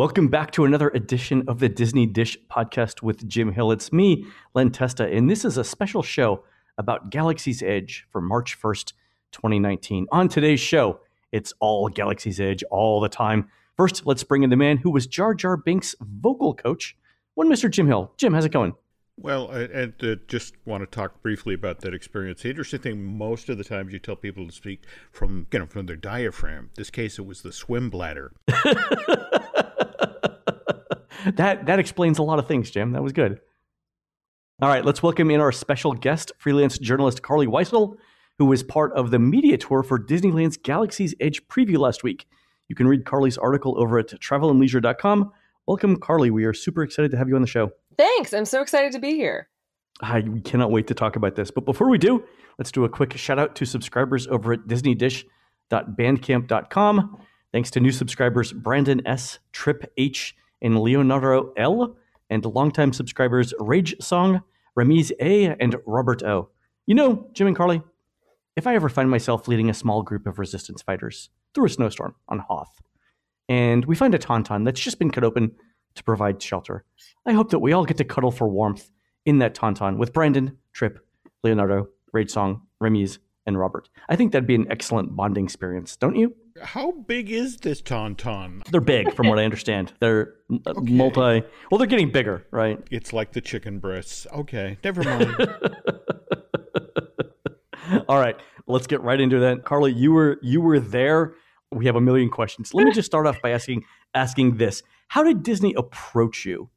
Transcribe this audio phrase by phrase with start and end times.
[0.00, 3.70] Welcome back to another edition of the Disney Dish podcast with Jim Hill.
[3.70, 6.42] It's me, Len Testa, and this is a special show
[6.78, 8.94] about Galaxy's Edge for March 1st,
[9.32, 10.06] 2019.
[10.10, 11.00] On today's show,
[11.32, 13.50] it's all Galaxy's Edge all the time.
[13.76, 16.96] First, let's bring in the man who was Jar Jar Binks' vocal coach,
[17.34, 17.70] one Mr.
[17.70, 18.10] Jim Hill.
[18.16, 18.72] Jim, how's it going?
[19.18, 22.40] Well, and uh, just want to talk briefly about that experience.
[22.40, 25.66] The interesting thing, most of the times you tell people to speak from, you know,
[25.66, 26.70] from their diaphragm.
[26.76, 28.32] This case, it was the swim bladder.
[31.26, 32.92] that that explains a lot of things, Jim.
[32.92, 33.40] That was good.
[34.62, 37.96] All right, let's welcome in our special guest, freelance journalist Carlye Wisel,
[38.38, 42.26] who was part of the media tour for Disneyland's Galaxy's Edge preview last week.
[42.68, 45.32] You can read Carlye's article over at travelandleisure.com.
[45.66, 46.30] Welcome, Carlye.
[46.30, 47.70] We are super excited to have you on the show.
[47.96, 48.34] Thanks.
[48.34, 49.48] I'm so excited to be here.
[50.02, 51.50] I cannot wait to talk about this.
[51.50, 52.24] But before we do,
[52.58, 57.18] let's do a quick shout out to subscribers over at disneydish.bandcamp.com.
[57.52, 61.96] Thanks to new subscribers Brandon S., Trip H., and Leonardo L.,
[62.28, 64.42] and longtime subscribers Rage Song,
[64.78, 66.48] Ramiz A., and Robert O.
[66.86, 67.82] You know, Jim and Carlye,
[68.56, 72.14] if I ever find myself leading a small group of resistance fighters through a snowstorm
[72.28, 72.80] on Hoth,
[73.48, 75.52] and we find a tauntaun that's just been cut open
[75.94, 76.84] to provide shelter,
[77.26, 78.90] I hope that we all get to cuddle for warmth
[79.26, 81.04] in that tauntaun with Brandon, Trip,
[81.42, 83.88] Leonardo, Rage Song, Ramiz, and Robert.
[84.08, 86.34] I think that'd be an excellent bonding experience, don't you?
[86.62, 88.64] How big is this tauntaun?
[88.70, 89.92] They're big, from what I understand.
[90.00, 90.92] They're uh, okay.
[90.92, 91.42] multi.
[91.70, 92.78] Well, they're getting bigger, right?
[92.90, 94.26] It's like the chicken breasts.
[94.32, 95.36] Okay, never mind.
[98.08, 98.36] All right,
[98.66, 99.64] let's get right into that.
[99.64, 101.34] Carlye, you were you were there.
[101.72, 102.74] We have a million questions.
[102.74, 106.70] Let me just start off by asking asking this: How did Disney approach you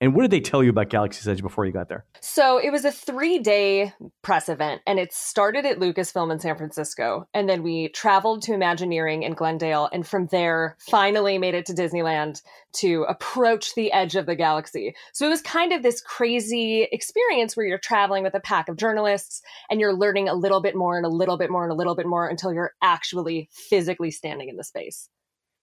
[0.00, 2.04] and what did they tell you about Galaxy's Edge before you got there?
[2.20, 6.56] So it was a three day press event, and it started at Lucasfilm in San
[6.56, 7.26] Francisco.
[7.32, 11.72] And then we traveled to Imagineering in Glendale, and from there, finally made it to
[11.72, 12.42] Disneyland
[12.74, 14.94] to approach the edge of the galaxy.
[15.14, 18.76] So it was kind of this crazy experience where you're traveling with a pack of
[18.76, 21.76] journalists and you're learning a little bit more and a little bit more and a
[21.76, 25.08] little bit more until you're actually physically standing in the space.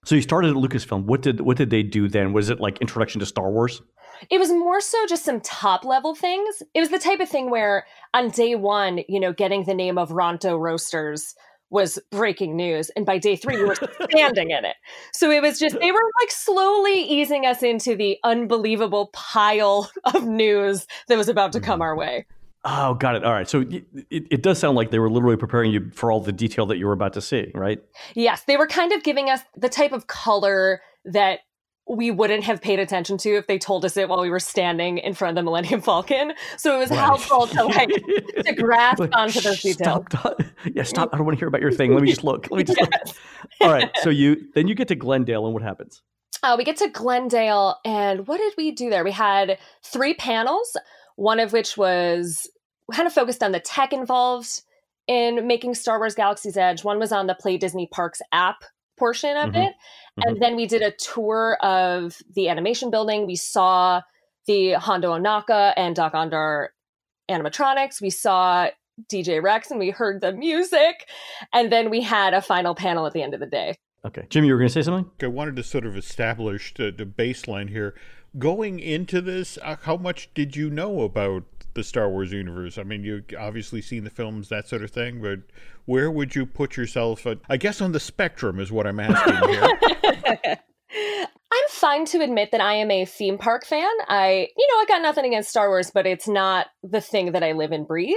[0.04, 1.04] So you started at Lucasfilm.
[1.04, 2.32] What did what did they do then?
[2.32, 3.82] Was it like introduction to Star Wars?
[4.30, 6.62] It was more so just some top level things.
[6.74, 9.98] It was the type of thing where on day one, you know, getting the name
[9.98, 11.34] of Ronto Roasters
[11.70, 12.90] was breaking news.
[12.90, 13.74] And by day three, we were
[14.10, 14.76] standing in it.
[15.12, 20.24] So it was just, they were like slowly easing us into the unbelievable pile of
[20.24, 21.82] news that was about to come mm-hmm.
[21.82, 22.26] our way.
[22.64, 23.24] Oh, got it.
[23.24, 23.48] All right.
[23.48, 26.66] So it, it does sound like they were literally preparing you for all the detail
[26.66, 27.82] that you were about to see, right?
[28.14, 28.44] Yes.
[28.44, 31.40] They were kind of giving us the type of color that
[31.86, 34.98] we wouldn't have paid attention to if they told us it while we were standing
[34.98, 36.32] in front of the Millennium Falcon.
[36.56, 36.98] So it was right.
[36.98, 40.04] helpful to like to grasp like, onto those details.
[40.08, 40.40] Stop,
[40.72, 41.10] yeah, stop.
[41.12, 41.92] I don't want to hear about your thing.
[41.92, 42.50] Let me just look.
[42.50, 42.90] Let me just yes.
[43.04, 43.16] look.
[43.60, 43.90] All right.
[44.02, 46.02] So you then you get to Glendale and what happens?
[46.42, 49.04] Uh, we get to Glendale and what did we do there?
[49.04, 50.76] We had three panels,
[51.16, 52.48] one of which was
[52.92, 54.62] kind of focused on the tech involved
[55.06, 56.84] in making Star Wars Galaxy's Edge.
[56.84, 58.64] One was on the Play Disney Parks app
[58.98, 59.62] portion of mm-hmm.
[59.62, 59.72] it.
[59.72, 60.28] Mm-hmm.
[60.28, 63.26] And then we did a tour of the animation building.
[63.26, 64.02] We saw
[64.46, 66.68] the Hondo Ohnaka and Dok-Ondar
[67.30, 68.00] animatronics.
[68.00, 68.68] We saw
[69.10, 71.08] DJ Rex and we heard the music.
[71.52, 73.76] And then we had a final panel at the end of the day.
[74.04, 74.26] Okay.
[74.28, 75.10] Jim, you were going to say something?
[75.22, 77.94] I wanted to sort of establish the, the baseline here.
[78.38, 81.44] Going into this, uh, how much did you know about
[81.74, 82.78] the Star Wars universe?
[82.78, 85.40] I mean, you obviously seen the films, that sort of thing, but
[85.84, 87.26] where would you put yourself?
[87.26, 90.56] At, I guess on the spectrum is what I'm asking here.
[91.54, 93.90] I'm fine to admit that I am a theme park fan.
[94.08, 97.44] I, you know, I got nothing against Star Wars, but it's not the thing that
[97.44, 98.16] I live and breathe.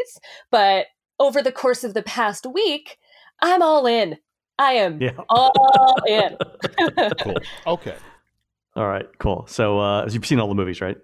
[0.49, 0.87] But
[1.19, 2.97] over the course of the past week,
[3.41, 4.17] I'm all in.
[4.59, 5.11] I am yeah.
[5.29, 6.37] all in.
[7.21, 7.35] cool.
[7.67, 7.95] Okay.
[8.75, 9.45] All right, cool.
[9.47, 10.97] So uh, you've seen all the movies, right?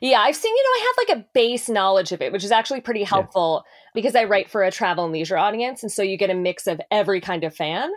[0.00, 2.52] Yeah, I've seen, you know, I have like a base knowledge of it, which is
[2.52, 3.90] actually pretty helpful yeah.
[3.94, 5.82] because I write for a travel and leisure audience.
[5.82, 7.90] And so you get a mix of every kind of fan.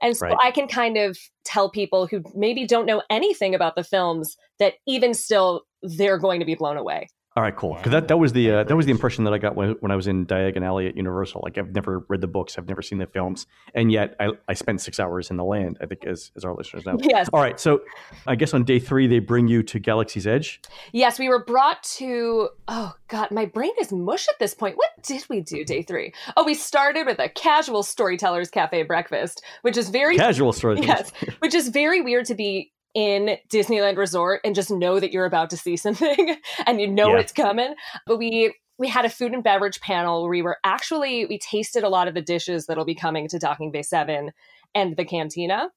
[0.00, 0.36] And so right.
[0.42, 4.74] I can kind of tell people who maybe don't know anything about the films that
[4.86, 7.08] even still they're going to be blown away.
[7.38, 7.74] All right, cool.
[7.74, 9.92] Because that, that was the uh, that was the impression that I got when, when
[9.92, 11.40] I was in Diagon Alley at Universal.
[11.44, 13.46] Like I've never read the books, I've never seen the films,
[13.76, 15.78] and yet I, I spent six hours in the land.
[15.80, 16.98] I think as as our listeners know.
[17.00, 17.28] Yes.
[17.32, 17.60] All right.
[17.60, 17.82] So
[18.26, 20.60] I guess on day three they bring you to Galaxy's Edge.
[20.90, 22.48] Yes, we were brought to.
[22.66, 24.76] Oh God, my brain is mush at this point.
[24.76, 26.12] What did we do day three?
[26.36, 31.12] Oh, we started with a casual storytellers cafe breakfast, which is very casual storytellers.
[31.22, 35.24] Yes, which is very weird to be in Disneyland Resort and just know that you're
[35.24, 36.36] about to see something
[36.66, 37.20] and you know yeah.
[37.20, 37.74] it's coming.
[38.06, 41.84] But we we had a food and beverage panel where we were actually we tasted
[41.84, 44.32] a lot of the dishes that'll be coming to Docking Bay 7
[44.74, 45.70] and the cantina.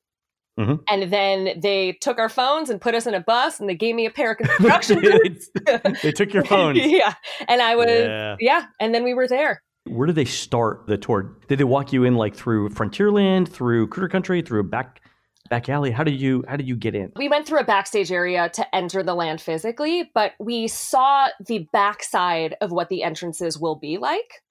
[0.59, 0.79] Mhm.
[0.89, 3.93] And then they took our phones and put us in a bus and they gave
[3.93, 5.49] me a pair of construction boots.
[6.01, 6.79] they took your phones.
[6.79, 7.13] yeah.
[7.47, 8.35] And I was, Yeah.
[8.39, 8.65] yeah.
[8.79, 9.61] And then we were there.
[9.85, 11.37] Where did they start the tour?
[11.47, 15.01] Did they walk you in like through Frontierland, through Critter Country, through a back
[15.49, 15.91] back alley?
[15.91, 17.11] How did you how did you get in?
[17.15, 21.67] We went through a backstage area to enter the land physically, but we saw the
[21.73, 24.41] backside of what the entrances will be like.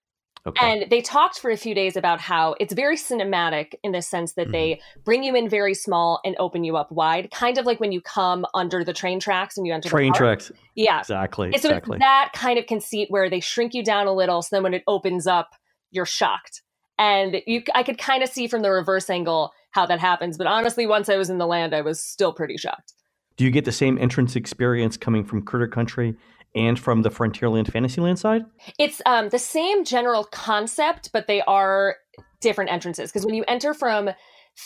[0.47, 0.67] Okay.
[0.67, 4.33] And they talked for a few days about how it's very cinematic in the sense
[4.35, 5.01] that they mm-hmm.
[5.05, 8.01] bring you in very small and open you up wide, kind of like when you
[8.01, 10.51] come under the train tracks and you enter Train tracks.
[10.75, 11.01] Yeah.
[11.01, 11.49] Exactly.
[11.53, 11.97] And so exactly.
[11.97, 14.73] it's that kind of conceit where they shrink you down a little, so then when
[14.73, 15.51] it opens up,
[15.91, 16.63] you're shocked.
[16.99, 20.37] And you, I could kind of see from the reverse angle how that happens.
[20.37, 22.95] But honestly, once I was in the land, I was still pretty shocked.
[23.37, 26.15] Do you get the same entrance experience coming from Critter Country
[26.55, 28.45] and from the Frontierland Fantasyland side?
[28.79, 31.97] It's um, the same general concept, but they are
[32.41, 33.11] different entrances.
[33.11, 34.11] Because when you enter from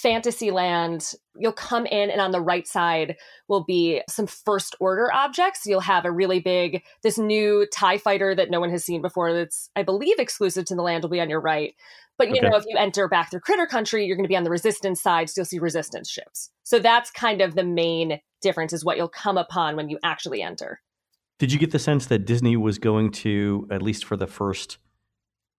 [0.03, 3.17] Fantasyland, you'll come in, and on the right side
[3.49, 5.67] will be some first order objects.
[5.67, 9.33] You'll have a really big, this new TIE fighter that no one has seen before,
[9.33, 11.75] that's, I believe, exclusive to the land, will be on your right.
[12.19, 12.49] But you Okay.
[12.49, 15.01] know, if you enter back through Critter Country, you're going to be on the Resistance
[15.01, 16.51] side, so you'll see Resistance ships.
[16.65, 20.43] So that's kind of the main difference, is what you'll come upon when you actually
[20.43, 20.81] enter.
[21.39, 24.79] Did you get the sense that Disney was going to, at least for the first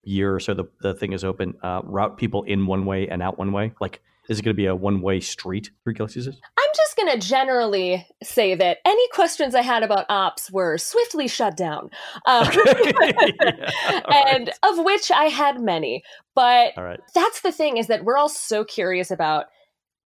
[0.04, 3.24] year or so the, the thing is open, uh, route people in one way and
[3.24, 3.74] out one way?
[3.82, 6.38] Like, is it going to be a one way street through Galaxy's Edge?
[6.58, 11.28] I'm just going to generally say that any questions I had about ops were swiftly
[11.28, 11.90] shut down,
[12.26, 16.04] um, Yeah, and of which I had many.
[16.36, 17.00] But right.
[17.14, 19.46] that's the thing is that we're all so curious about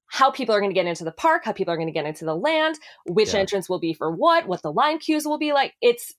[0.08, 2.06] how people are going to get into the park, how people are going to get
[2.06, 3.42] into the land, which Yeah.
[3.42, 5.74] entrance will be for what, what the line queues will be like.
[5.82, 6.14] It's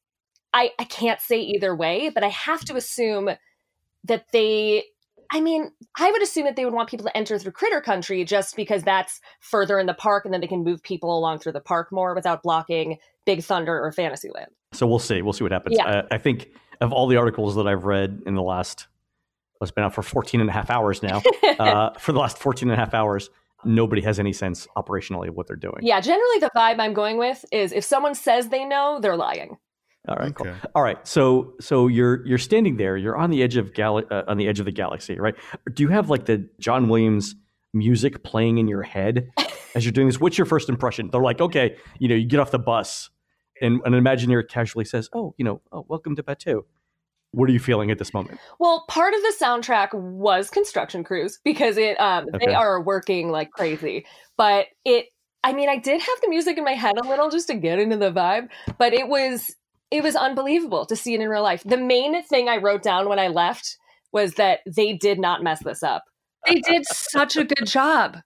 [0.53, 3.31] I I can't say either way, but I have to assume
[4.05, 4.85] that they
[5.33, 8.25] I mean, I would assume that they would want people to enter through Critter Country
[8.25, 11.53] just because that's further in the park and then they can move people along through
[11.53, 14.49] the park more without blocking Big Thunder or Fantasyland.
[14.73, 15.23] So we'll see.
[15.23, 15.77] We'll see what happens.
[15.79, 15.87] Yeah.
[15.87, 16.51] Uh, I think
[16.81, 18.89] of all the articles that I've read in the last,
[19.55, 21.23] well, it's been out for 14 and a half hours now.
[21.59, 23.31] uh, for the last 14 and a half hours,
[23.65, 25.79] nobody has any sense operationally of what they're doing.
[25.83, 29.59] yeah, generally the vibe I'm going with is if someone says they know, they're lying.
[30.11, 30.49] All right, cool.
[30.49, 30.59] Okay.
[30.75, 32.97] All right, so so you're you're standing there.
[32.97, 35.37] You're on the edge of gal- uh, on the edge of the galaxy, right?
[35.73, 37.37] Do you have like the John Williams
[37.73, 39.31] music playing in your head
[39.77, 40.19] as you're doing this?
[40.19, 41.11] What's your first impression?
[41.13, 43.09] They're like, okay, you know, you get off the bus,
[43.63, 46.63] and an Imagineer casually says, "Oh, you know, oh, welcome to Batuu."
[47.33, 48.41] What are you feeling at this moment?
[48.59, 52.47] Well, part of the soundtrack was construction crews because it um Okay.
[52.47, 54.07] they are working like crazy.
[54.37, 55.07] But it
[55.45, 57.79] I mean, I did have the music in my head a little just to get
[57.79, 58.49] into the vibe,
[58.79, 59.55] but it was
[59.91, 61.63] it was unbelievable to see it in real life.
[61.65, 63.77] The main thing I wrote down when I left
[64.13, 66.05] was that they did not mess this up.
[66.47, 68.19] They did such a good job.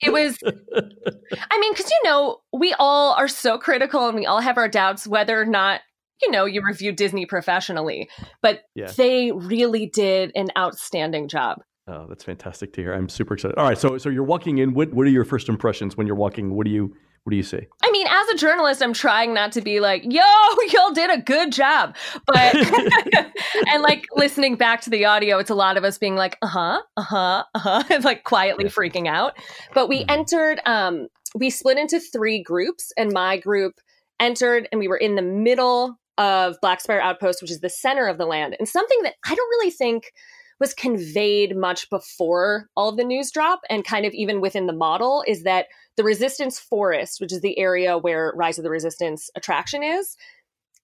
[0.00, 4.40] It was I mean, because you know, we all are so critical and we all
[4.40, 5.80] have our doubts whether or not,
[6.20, 8.08] you know, you review Disney professionally.
[8.42, 8.90] But Yeah.
[8.96, 11.58] they really did an outstanding job.
[11.88, 12.92] Oh, that's fantastic to hear.
[12.92, 13.58] I'm super excited.
[13.58, 14.74] All right, so so you're walking in.
[14.74, 16.54] What what are your first impressions when you're walking?
[16.54, 17.68] What do you what do you say?
[17.84, 20.22] I mean, as a journalist, I'm trying not to be like, yo,
[20.72, 21.94] y'all did a good job.
[22.26, 22.56] But,
[23.72, 26.48] and like listening back to the audio, it's a lot of us being like, uh
[26.48, 28.70] huh, uh huh, uh huh, and like quietly Yeah.
[28.70, 29.34] freaking out.
[29.74, 30.10] But we Mhm.
[30.10, 33.74] entered, um, we split into three groups, and my group
[34.18, 38.06] entered, and we were in the middle of Black Spire Outpost, which is the center
[38.06, 38.54] of the land.
[38.58, 40.12] And something that I don't really think
[40.60, 44.72] was conveyed much before all of the news drop, and kind of even within the
[44.72, 45.66] model, is that
[45.96, 50.16] the Resistance Forest, which is the area where Rise of the Resistance attraction is,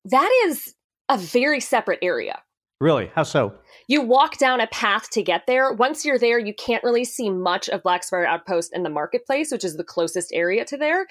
[0.05, 0.75] that is
[1.09, 2.43] a very separate area.
[2.81, 3.11] Really?
[3.15, 3.55] How so?
[3.89, 5.73] You walk down a path to get there.
[5.73, 9.51] Once you're there, you can't really see much of Black Spire Outpost and the marketplace,
[9.51, 11.07] which is the closest area to there.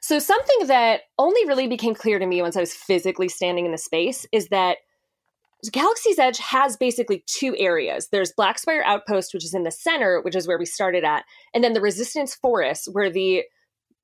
[0.00, 3.72] So, something that only really became clear to me once I was physically standing in
[3.72, 4.78] the space is that
[5.68, 8.08] Galaxy's Edge has basically two areas.
[8.10, 11.24] There's Black Spire Outpost, which is in the center, which is where we started at,
[11.54, 13.42] and then the Resistance Forest, where the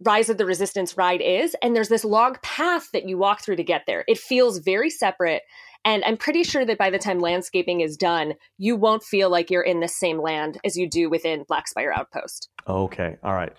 [0.05, 1.57] Rise of the Resistance ride is.
[1.63, 4.05] And there's this log path that you walk through to get there.
[4.07, 5.43] It feels very separate.
[5.85, 9.51] And I'm pretty sure that by the time landscaping is done, you won't feel like
[9.51, 12.49] you're in the same land as you do within Black Spire Outpost.
[12.69, 13.17] Okay.
[13.23, 13.53] All right.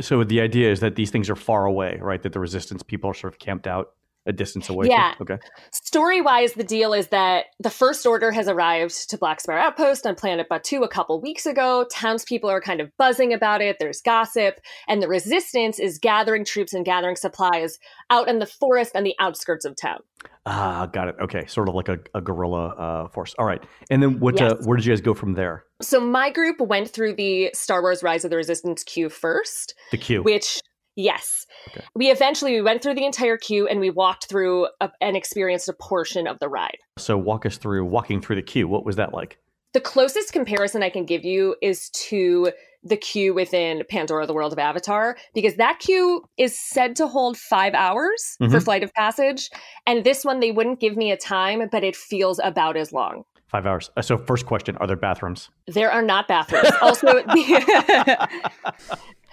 [0.00, 2.22] So the idea is that these things are far away, right?
[2.22, 3.92] That the resistance people are sort of camped out
[4.30, 4.86] a distance away.
[4.88, 5.14] Yeah.
[5.20, 5.36] Okay.
[5.72, 10.06] Story wise, the deal is that the First Order has arrived to Black Spire Outpost
[10.06, 11.84] on planet Batuu a couple weeks ago.
[11.92, 13.76] Townspeople are kind of buzzing about it.
[13.78, 14.60] There's gossip.
[14.88, 19.14] And the Resistance is gathering troops and gathering supplies out in the forest and the
[19.18, 19.98] outskirts of town.
[20.46, 21.16] Ah, got it.
[21.20, 21.46] Okay.
[21.46, 23.34] Sort of like a, a guerrilla uh, force.
[23.38, 23.62] All right.
[23.90, 24.40] And then what?
[24.40, 25.64] Uh, where did you guys go from there?
[25.82, 29.74] So my group went through the Star Wars Rise of the Resistance queue first.
[29.90, 30.22] The queue.
[30.22, 30.60] which
[30.96, 31.84] yes Okay.
[31.94, 35.68] we eventually we went through the entire queue and we walked through a, and experienced
[35.68, 38.66] a portion of the ride So walk us through walking through the queue.
[38.68, 39.38] What was that like?
[39.72, 42.50] the closest comparison i can give you is to
[42.82, 47.36] the queue within pandora the world of avatar because that queue is said to hold
[47.36, 48.64] five hours for Mhm.
[48.64, 49.48] flight of passage
[49.86, 53.22] and this one they wouldn't give me a time but it feels about as long
[53.46, 53.90] Five hours.
[53.96, 55.50] Uh, So first question: Are there bathrooms?
[55.66, 58.28] there are not bathrooms also the,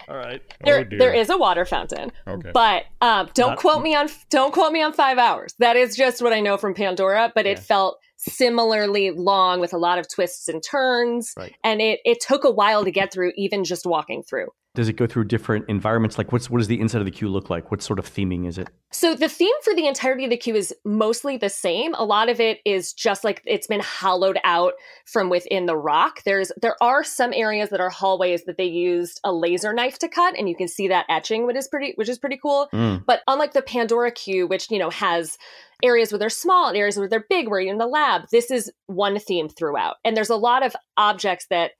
[0.08, 0.42] All right.
[0.64, 0.98] there, Oh, dear.
[0.98, 2.50] there is a water fountain Okay.
[2.52, 5.54] But um, don't Not- quote me on don't quote me on five hours.
[5.58, 7.32] That is just what I know from Pandora.
[7.34, 11.54] But it felt similarly long with a lot of twists and turns, Right.
[11.62, 14.48] and it it took a while to get through, even just walking through.
[14.78, 16.18] Does it go through different environments?
[16.18, 17.72] Like, what's what does the inside of the queue look like?
[17.72, 18.68] What sort of theming is it?
[18.92, 21.94] So the theme for the entirety of the queue is mostly the same.
[21.94, 26.22] A lot of it is just like it's been hollowed out from within the rock.
[26.22, 30.08] There's there are some areas that are hallways that they used a laser knife to
[30.08, 32.68] cut, and you can see that etching, which is pretty which is pretty cool.
[32.72, 33.04] Mm.
[33.04, 35.38] But unlike the Pandora queue, which you know has
[35.82, 38.50] areas where they're small and areas where they're big, where you're in the lab, this
[38.50, 39.96] is one theme throughout.
[40.04, 41.72] And there's a lot of objects that,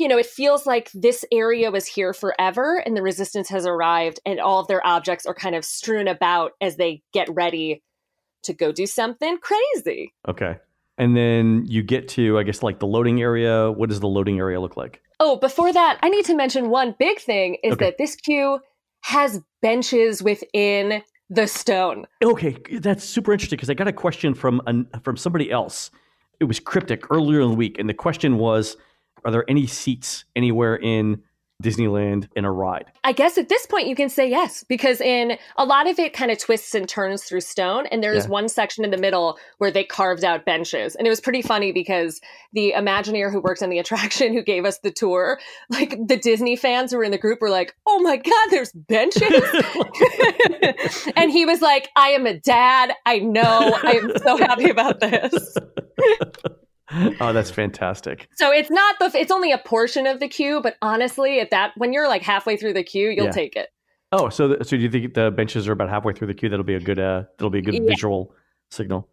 [0.00, 4.18] you know, it feels like this area was here forever and the resistance has arrived
[4.24, 7.82] and all of their objects are kind of strewn about as they get ready
[8.44, 10.14] to go do something crazy.
[10.26, 10.56] Okay.
[10.96, 13.70] And then you get to, I guess, like the loading area.
[13.70, 15.02] What does the loading area look like?
[15.20, 17.86] Oh, before that, I need to mention one big thing is Okay.
[17.86, 18.58] that this queue
[19.02, 22.06] has benches within the stone.
[22.24, 25.90] Okay, that's super interesting because I got a question from an, from somebody else.
[26.40, 28.76] It was cryptic earlier in the week, and the question was,
[29.24, 31.22] "Are there any seats anywhere in
[31.62, 35.36] Disneyland in a ride?" I guess at this point you can say yes, because in
[35.56, 37.86] a lot of it kind of twists and turns through stone.
[37.86, 38.30] And there's Yeah.
[38.30, 40.94] one section in the middle where they carved out benches.
[40.94, 42.20] And it was pretty funny because
[42.52, 46.56] the Imagineer who worked on the attraction who gave us the tour, like the Disney
[46.56, 49.22] fans who were in the group were like, oh my God, there's benches.
[51.16, 52.92] and he was like, I am a dad.
[53.06, 53.78] I know.
[53.82, 55.56] I am so happy about this.
[57.20, 58.28] oh, that's fantastic.
[58.34, 61.72] So it's not the, it's only a portion of the queue, but honestly, at that,
[61.76, 63.30] when you're like halfway through the queue, you'll Yeah.
[63.32, 63.68] take it.
[64.12, 66.48] Oh, so th- so do you think the benches are about halfway through the queue?
[66.48, 67.80] That'll be a good uh, that'll be a good Yeah.
[67.86, 68.34] visual
[68.70, 69.08] signal.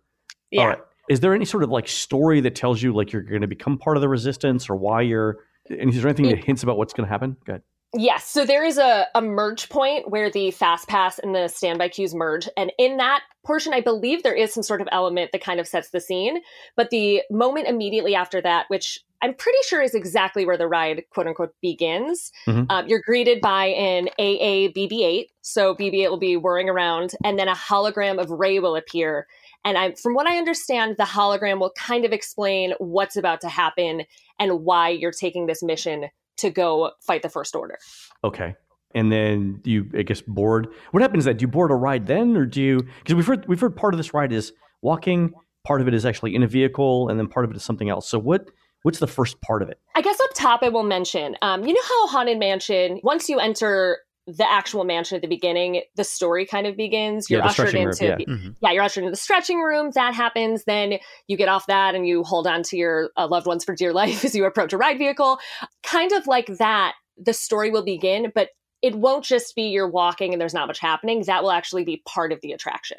[0.49, 0.61] Yeah.
[0.61, 0.79] All right.
[1.09, 3.77] Is there any sort of like story that tells you like you're going to become
[3.77, 5.37] part of the resistance or why you're?
[5.69, 7.37] And is there anything that hints about what's going to happen?
[7.45, 7.61] Good.
[7.95, 8.25] Yes.
[8.27, 12.13] So there is a, a merge point where the fast pass and the standby queues
[12.13, 12.49] merge.
[12.57, 15.67] And in that portion, I believe there is some sort of element that kind of
[15.67, 16.41] sets the scene.
[16.75, 21.03] But the moment immediately after that, which I'm pretty sure is exactly where the ride,
[21.11, 22.67] quote unquote, begins, Mhm.
[22.69, 25.31] um, you're greeted by an AA BB 8.
[25.41, 29.27] So BB 8 will be whirring around, and then a hologram of Rey will appear.
[29.65, 33.49] And I, from what I understand, the hologram will kind of explain what's about to
[33.49, 34.03] happen
[34.39, 37.77] and why you're taking this mission to go fight the First Order.
[38.23, 38.55] Okay.
[38.95, 40.67] And then you, I guess, board.
[40.91, 41.37] What happens then?
[41.37, 42.79] Do you board a ride then, or do you?
[42.99, 45.33] Because we've heard we've heard part of this ride is walking,
[45.65, 47.89] part of it is actually in a vehicle, and then part of it is something
[47.89, 48.09] else.
[48.09, 48.49] So what
[48.83, 49.79] what's the first part of it?
[49.95, 53.39] I guess up top, I will mention, um, you know how Haunted Mansion, once you
[53.39, 57.29] enter the actual mansion at the beginning, the story kind of begins.
[57.29, 58.17] You're Yeah, ushered stretching room, into yeah.
[58.35, 58.55] Mhm.
[58.61, 59.91] yeah, you're ushered into the stretching room.
[59.95, 60.65] That happens.
[60.65, 63.73] Then you get off that and you hold on to your uh, loved ones for
[63.73, 65.39] dear life as you approach a ride vehicle.
[65.83, 68.49] Kind of like that, the story will begin, but
[68.81, 71.23] it won't just be you're walking and there's not much happening.
[71.25, 72.97] That will actually be part of the attraction.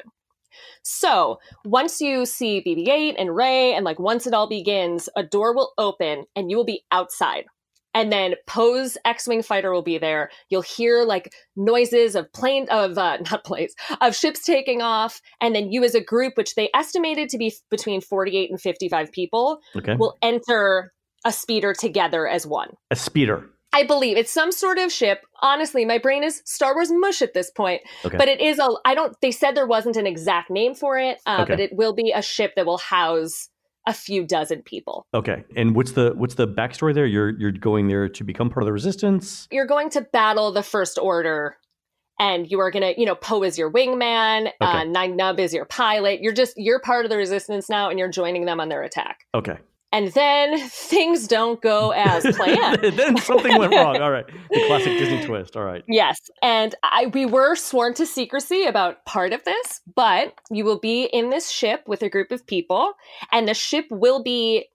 [0.81, 5.23] So once you see BB 8 and Rey, and like once it all begins, a
[5.23, 7.45] door will open and you will be outside.
[7.93, 10.29] And then Poe's X-wing fighter will be there.
[10.49, 15.55] You'll hear like noises of plane of uh, not planes of ships taking off, and
[15.55, 19.11] then you as a group, which they estimated to be f- between forty-eight and fifty-five
[19.11, 19.95] people, Okay.
[19.95, 20.93] will enter
[21.25, 22.69] a speeder together as one.
[22.91, 23.49] a speeder.
[23.71, 25.19] I believe it's some sort of ship.
[25.41, 27.81] Honestly, my brain is Star Wars mush at this point.
[28.03, 28.17] Okay.
[28.17, 28.67] But it is a.
[28.85, 29.15] I don't.
[29.21, 31.53] They said there wasn't an exact name for it, uh, Okay.
[31.53, 33.49] but it will be a ship that will house
[33.89, 35.07] a few dozen people.
[35.15, 35.43] Okay.
[35.55, 37.07] And what's the what's the backstory there?
[37.07, 39.47] You're you're going there to become part of the resistance.
[39.51, 41.57] You're going to battle the First Order,
[42.19, 42.93] and you are gonna.
[42.95, 44.51] You know, Poe is your wingman.
[44.61, 46.21] Uh, Nien Nunb is your pilot.
[46.21, 49.25] You're just you're part of the Resistance now, and you're joining them on their attack.
[49.33, 49.57] Okay.
[49.91, 52.81] And then things don't go as planned.
[52.81, 53.97] then something went wrong.
[53.97, 54.25] All right.
[54.51, 55.55] The classic Disney twist.
[55.55, 55.83] All right.
[55.87, 56.19] Yes.
[56.41, 61.03] And I, we were sworn to secrecy about part of this, but you will be
[61.05, 62.93] in this ship with a group of people,
[63.31, 64.67] and the ship will be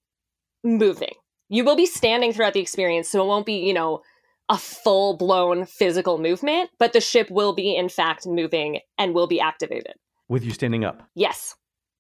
[0.63, 1.13] moving.
[1.49, 4.03] You will be standing throughout the experience, so it won't be, you know,
[4.49, 9.27] a full blown physical movement, but the ship will be, in fact, moving and will
[9.27, 9.95] be activated.
[10.29, 11.03] With you standing up.
[11.15, 11.55] Yes.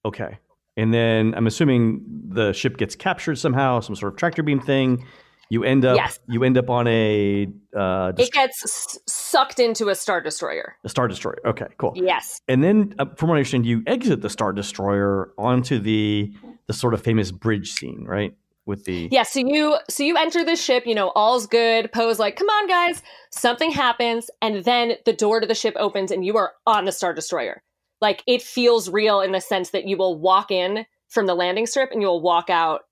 [0.04, 0.38] Okay.
[0.76, 5.06] And then I'm assuming the ship gets captured somehow, some sort of tractor beam thing.
[5.50, 6.18] You end up Yes.
[6.26, 10.74] you end up on a uh, It gets s- sucked into a Star Destroyer.
[10.84, 11.38] a star destroyer.
[11.44, 11.92] Okay, cool.
[11.94, 12.40] Yes.
[12.48, 16.32] And then, uh, from what I understand, you exit the star destroyer onto the
[16.66, 18.34] the sort of famous bridge scene, right?
[18.66, 21.92] With the Yeah, so you so you enter the ship, you know, all's good.
[21.92, 26.10] Poe's like, come on, guys, something happens, and then the door to the ship opens
[26.10, 27.62] and you are on the Star Destroyer.
[28.00, 31.66] Like it feels real in the sense that you will walk in from the landing
[31.66, 32.82] strip and you will walk out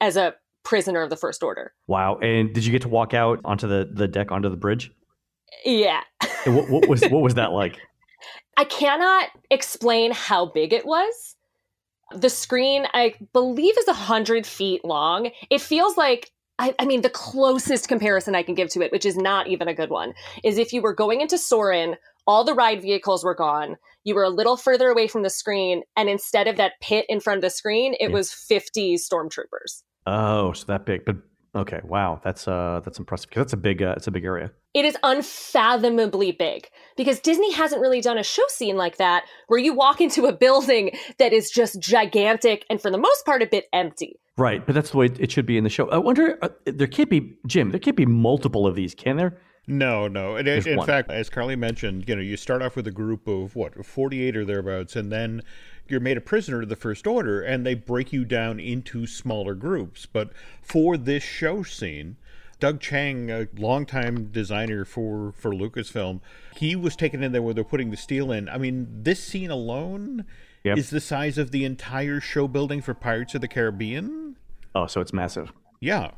[0.00, 0.34] as a
[0.64, 1.72] prisoner of the First Order.
[1.86, 2.16] wow.
[2.18, 4.90] And did you get to walk out onto the the deck onto the bridge?
[5.64, 6.00] Yeah.
[6.46, 7.78] What, what was what was that like?
[8.56, 11.36] I cannot explain how big it was.
[12.12, 15.30] The screen, I believe, is 100 feet long.
[15.50, 19.04] It feels like, I, I mean, the closest comparison I can give to it, which
[19.04, 22.54] is not even a good one, is if you were going into Soarin', all the
[22.54, 23.76] ride vehicles were gone.
[24.06, 27.18] You were a little further away from the screen, and instead of that pit in
[27.18, 28.14] front of the screen, it Yeah.
[28.14, 29.82] was 50 stormtroopers.
[30.06, 31.04] Oh, so that big.
[31.04, 31.16] But
[31.56, 34.52] okay, wow, that's uh that's impressive because that's a big uh, it's a big area.
[34.74, 39.58] It is unfathomably big because Disney hasn't really done a show scene like that where
[39.58, 43.46] you walk into a building that is just gigantic and for the most part a
[43.46, 44.20] bit empty.
[44.38, 45.88] Right, but that's the way it should be in the show.
[45.90, 47.70] I wonder, uh, there can't be Jim.
[47.70, 49.38] There can't be multiple of these, can there?
[49.66, 50.36] No, no.
[50.36, 50.86] And in one.
[50.86, 54.36] fact, as Carlye mentioned, you know, you start off with a group of what, 48
[54.36, 55.42] or thereabouts, and then
[55.88, 59.54] you're made a prisoner to the First Order, and they break you down into smaller
[59.54, 60.06] groups.
[60.06, 60.30] But
[60.62, 62.16] for this show scene,
[62.60, 66.20] Doug Chiang, a longtime designer for for Lucasfilm,
[66.54, 68.48] he was taken in there where they're putting the steel in.
[68.48, 70.24] I mean, this scene alone
[70.64, 70.78] Yep.
[70.78, 74.36] is the size of the entire show building for Pirates of the Caribbean.
[74.74, 75.52] Oh, so it's massive.
[75.80, 76.10] Yeah.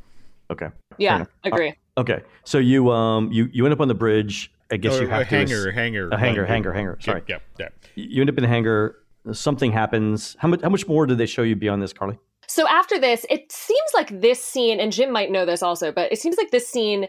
[0.50, 0.68] Okay.
[0.96, 1.28] Yeah, enough.
[1.44, 1.74] Uh, agree.
[1.98, 2.22] Okay.
[2.44, 4.50] So you um you you end up on the bridge.
[4.70, 6.98] I guess Or you have a to hangar, hangar, a hangar, like- hangar, hangar.
[7.00, 7.22] Sorry.
[7.26, 7.68] Yeah, yeah.
[7.94, 8.96] You end up in the hangar.
[9.32, 10.36] Something happens.
[10.38, 10.62] How much?
[10.62, 12.18] How much more did they show you beyond this, Carlye?
[12.46, 16.10] So after this, it seems like this scene, and Jim might know this also, but
[16.12, 17.08] it seems like this scene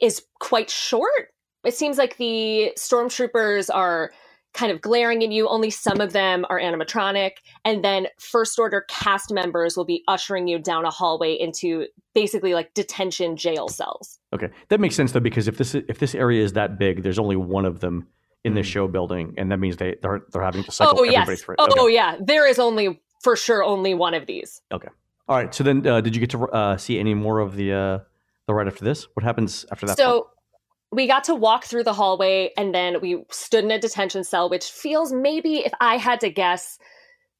[0.00, 1.30] is quite short.
[1.64, 4.12] It seems like the stormtroopers are
[4.54, 5.48] kind of glaring at you.
[5.48, 7.32] Only some of them are animatronic.
[7.64, 12.54] And then First Order cast members will be ushering you down a hallway into basically
[12.54, 14.18] like detention jail cells.
[14.34, 17.18] Okay, that makes sense though because if this if this area is that big, there's
[17.18, 18.06] only one of them
[18.44, 18.64] in the Mhm.
[18.64, 21.42] show building, and that means they they're they're having to cycle oh, everybody yes.
[21.42, 21.56] through.
[21.58, 21.94] Oh, Okay.
[21.94, 22.16] yeah.
[22.20, 24.60] There is only, for sure, only one of these.
[24.72, 24.88] Okay.
[25.28, 25.54] All right.
[25.54, 27.98] So then, uh, did you get to uh, see any more of the uh,
[28.46, 29.06] the right after this?
[29.14, 29.96] What happens after that?
[29.96, 30.28] So
[30.92, 34.50] we got to walk through the hallway and then we stood in a detention cell,
[34.50, 36.78] which feels maybe, if I had to guess,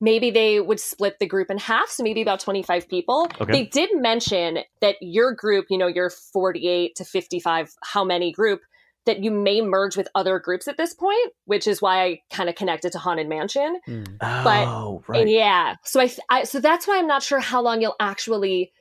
[0.01, 1.91] maybe they would split the group in half.
[1.91, 3.29] So maybe about 25 people.
[3.41, 3.53] Okay.
[3.53, 8.63] They did mention that your group, you know, your 48 to 55, how many group,
[9.05, 12.49] that you may merge with other groups at this point, which is why I kind
[12.49, 13.81] of connected to Haunted Mansion.
[13.87, 14.19] Mm.
[14.19, 15.29] but- oh, right.
[15.29, 15.75] Yeah.
[15.85, 18.73] So I, I so that's why I'm not sure how long you'll actually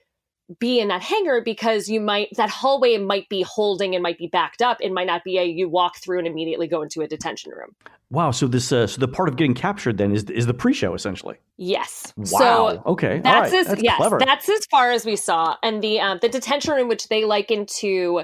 [0.60, 4.28] be in that hangar because you might that hallway might be holding and might be
[4.28, 4.78] backed up.
[4.82, 7.76] It might not be a you walk through and immediately go into a detention room.
[8.10, 8.32] Wow.
[8.32, 11.38] So this uh, so the part of getting captured then is is the pre-show essentially.
[11.58, 12.14] Yes.
[12.18, 12.26] Wow.
[12.26, 13.22] So okay.
[13.24, 13.60] That's right.
[13.60, 14.20] as That's yes, clever.
[14.20, 15.56] that's as far as we saw.
[15.64, 18.24] And the um, the detention room, which they liken to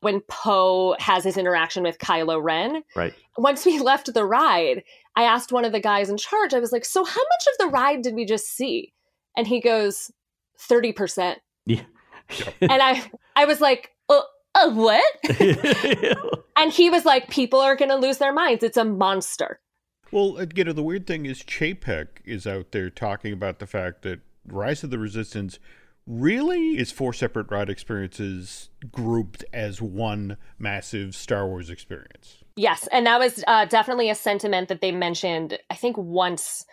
[0.00, 2.82] when Poe has his interaction with Kylo Ren.
[2.94, 3.14] Right.
[3.36, 4.82] Once we left the ride,
[5.16, 6.54] I asked one of the guys in charge.
[6.54, 8.92] I was like, "So how much of the ride did we just see?"
[9.36, 10.10] And he goes,
[10.58, 11.38] 30 percent."
[11.68, 11.82] Yeah.
[12.60, 14.20] And I I was like, "Uh,
[14.54, 15.02] uh what?"
[16.58, 18.62] And he was like, "People are going to lose their minds.
[18.62, 19.60] It's a monster."
[20.10, 23.66] Well, uh, you know, the weird thing is Chapek is out there talking about the
[23.66, 25.58] fact that Rise of the Resistance
[26.06, 32.38] really is four separate ride experiences grouped as one massive Star Wars experience.
[32.56, 35.58] Yes, and that was uh, definitely a sentiment that they mentioned.
[35.70, 36.64] I think once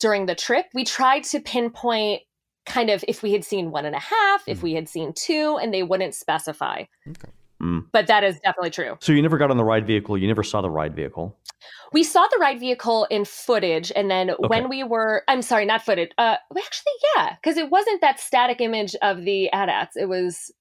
[0.00, 2.22] during the trip, we tried to pinpoint
[2.66, 4.62] kind of if we had seen one and a half, if Mhm.
[4.62, 6.84] we had seen two, and they wouldn't specify.
[7.08, 7.30] Okay.
[7.62, 7.86] Mm.
[7.92, 8.96] But that is definitely true.
[9.00, 10.18] So you never got on the ride vehicle.
[10.18, 11.36] You never saw the ride vehicle.
[11.92, 15.80] We saw the ride vehicle in footage, and then when we were, I'm sorry, not
[15.82, 16.10] footage.
[16.18, 19.96] Uh, well, actually, yeah, because it wasn't that static image of the AT-ATs.
[19.96, 20.52] It was.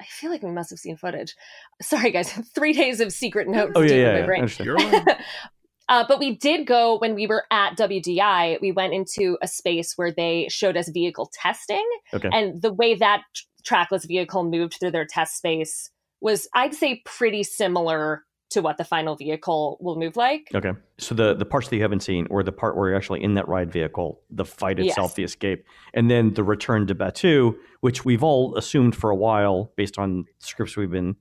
[0.00, 1.34] I feel like we must have seen footage.
[1.82, 2.32] Sorry, guys.
[2.54, 3.72] Three days of secret notes.
[3.74, 4.12] Oh yeah, yeah.
[4.12, 4.26] my yeah.
[4.26, 4.48] brain.
[4.60, 5.16] You're right.
[5.88, 9.94] Uh, but we did go when we were at WDI, we went into a space
[9.96, 11.84] where they showed us vehicle testing.
[12.12, 12.28] Okay.
[12.32, 17.02] And the way that tr- trackless vehicle moved through their test space was, I'd say,
[17.04, 20.48] pretty similar to what the final vehicle will move like.
[20.54, 20.72] Okay.
[20.98, 23.34] So the the parts that you haven't seen, or the part where you're actually in
[23.34, 25.14] that ride vehicle, the fight itself, Yes.
[25.16, 29.70] the escape, and then the return to Batuu, which we've all assumed for a while,
[29.76, 31.16] based on scripts we've been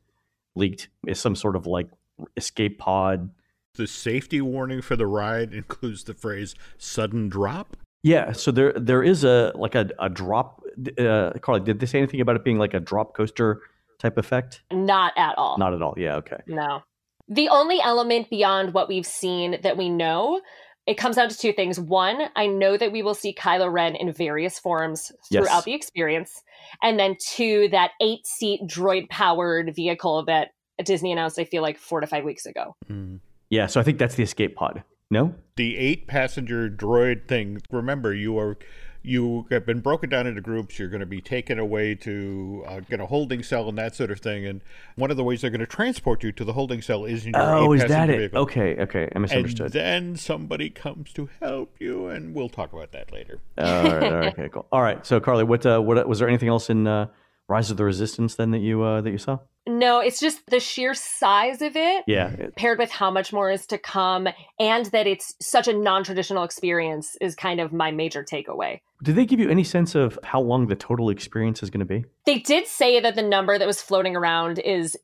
[0.55, 1.89] leaked, is some sort of like
[2.37, 3.29] escape pod.
[3.77, 8.31] The safety warning for the ride includes the phrase "sudden drop." Yeah.
[8.33, 10.61] So there there is a like a, a drop.
[10.97, 13.61] Uh, Carlye, did they say anything about it being like a drop coaster
[13.99, 14.61] type effect?
[14.71, 15.57] Not at all.
[15.57, 15.95] Not at all.
[15.97, 16.15] Yeah.
[16.17, 16.37] Okay.
[16.47, 16.81] No.
[17.27, 20.39] The only element beyond what we've seen that we know,
[20.85, 21.79] it comes down to two things.
[21.79, 25.43] One, I know that we will see Kylo Ren in various forms Yes.
[25.43, 26.41] throughout the experience.
[26.81, 30.49] And then two, that eight seat droid powered vehicle that
[30.85, 32.75] Disney announced, I feel like four to five weeks ago.
[32.89, 33.19] Mm.
[33.49, 33.67] Yeah.
[33.67, 34.83] So I think that's the escape pod.
[35.09, 35.35] No.
[35.55, 37.61] The eight-passenger droid thing.
[37.71, 38.57] Remember, you are
[39.03, 40.77] you have been broken down into groups.
[40.77, 44.11] You're going to be taken away to uh, get a holding cell and that sort
[44.11, 44.45] of thing.
[44.45, 44.61] And
[44.97, 47.31] one of the ways they're going to transport you to the holding cell is in
[47.31, 48.17] your Oh, is that it?
[48.17, 48.41] vehicle.
[48.41, 48.75] Okay.
[48.81, 49.03] Okay.
[49.03, 49.71] I And misunderstood.
[49.71, 53.39] then somebody comes to help you, and we'll talk about that later.
[53.57, 54.65] all right, all right, okay, cool.
[54.73, 57.07] All right, so Carly, what uh, what was there anything else in uh,
[57.49, 59.39] Rise of the Resistance then that you uh, that you saw?
[59.65, 62.03] No, it's just the sheer size of it.
[62.07, 64.27] Yeah, Paired with how much more is to come,
[64.59, 68.79] and that it's such a non traditional experience, is kind of my major takeaway.
[69.03, 71.85] did they give you any sense of how long the total experience is going to
[71.85, 72.05] be?
[72.25, 74.97] They did say that the number that was floating around is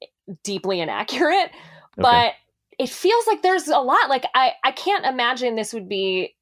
[0.44, 1.52] deeply inaccurate,
[1.98, 2.02] Okay.
[2.02, 2.34] but
[2.80, 4.10] it feels like there's a lot.
[4.10, 6.36] Like I, I can't imagine this would be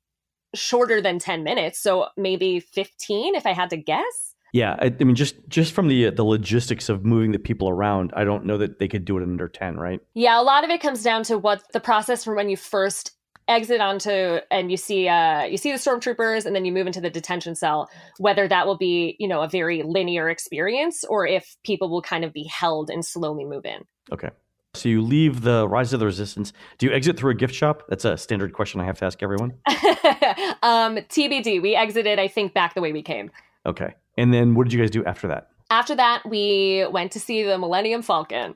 [0.54, 1.80] shorter than 10 minutes.
[1.80, 4.31] So maybe 15 if I had to guess.
[4.54, 7.70] Yeah, I, I mean, just just from the uh, the logistics of moving the people
[7.70, 10.02] around, I don't know that they could do it under ten, right?
[10.14, 13.12] Yeah, a lot of it comes down to what the process from when you first
[13.48, 17.02] exit onto and you see uh you see the stormtroopers and then you move into
[17.02, 21.58] the detention cell whether that will be you know a very linear experience or if
[21.66, 24.30] people will kind of be held and slowly move in Okay.
[24.74, 26.54] So you leave the Rise of the Resistance.
[26.78, 27.84] Do you exit through a gift shop?
[27.90, 29.54] That's a standard question I have to ask everyone.
[29.68, 33.32] um tbd we exited i think back the way we came
[33.66, 33.94] Okay.
[34.22, 35.48] And then what did you guys do after that?
[35.70, 38.56] after that we went to see the millennium falcon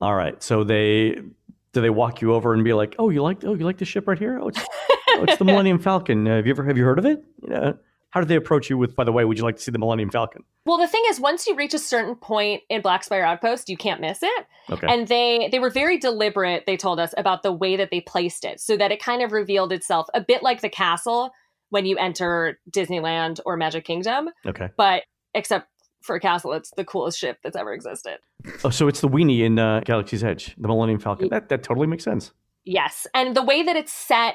[0.00, 0.42] All right.
[0.42, 1.16] So they
[1.72, 3.84] do they walk you over and be like, "Oh, you like oh you like the
[3.84, 4.38] ship right here?
[4.42, 4.60] Oh, it's
[5.16, 6.26] oh, it's the Millennium Falcon.
[6.26, 7.22] Uh, have you ever have you heard of it?
[7.42, 7.78] You know,
[8.10, 8.96] how did they approach you with?
[8.96, 10.42] By the way, would you like to see the Millennium Falcon?
[10.66, 13.78] well the thing is once you reach a certain point in black spire outpost you
[13.78, 14.86] can't miss it Okay.
[14.92, 18.44] and they they were very deliberate they told us about the way that they placed
[18.44, 21.30] it so that it kind of revealed itself a bit like the castle
[21.70, 24.30] when you enter disneyland or magic kingdom.
[24.46, 24.68] Okay.
[24.76, 25.04] but
[25.34, 25.68] except
[26.02, 28.18] for a castle it's the coolest ship that's ever existed.
[28.64, 31.28] Oh, so it's the weenie in uh, Galaxy's Edge, the Millennium Falcon.
[31.30, 32.32] That that totally makes sense.
[32.64, 34.34] yes and the way that it's set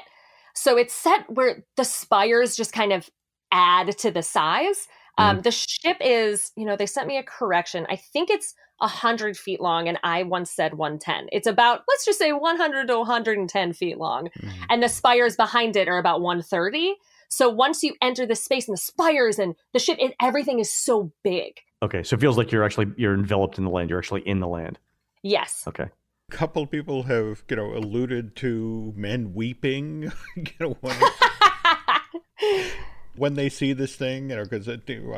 [0.54, 3.08] so it's set where the spires just kind of
[3.52, 4.88] add to the size.
[5.18, 7.86] Um, the ship is you know they sent me a correction.
[7.88, 12.18] I think it's 100 feet long and i once said 110 it's about let's just
[12.18, 14.28] say 100 to 110 feet long.
[14.68, 16.94] And the spires behind it are about 130
[17.28, 20.72] so once you enter the space and the spires and the ship it, everything is
[20.72, 23.90] so big Okay, so it feels like you're actually you're enveloped in the land.
[23.90, 24.78] You're actually in the land.
[25.22, 25.84] yes Okay.
[25.84, 30.96] A couple people have you know alluded to men weeping you know when,
[33.16, 34.68] when they see this thing you know because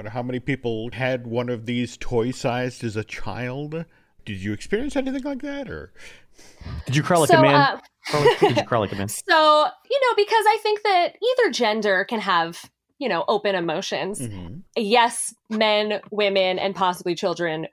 [0.08, 3.84] how many people had one of these toy sized as a child
[4.24, 5.92] did you experience anything like that or
[6.86, 7.54] Did you cry like so a man?
[7.54, 8.38] uh, Carlye?
[8.40, 9.08] Did you cry like a man?
[9.28, 14.20] so you know because i think that either gender can have you know open emotions
[14.20, 14.62] Mhm.
[14.76, 17.66] yes men women and possibly children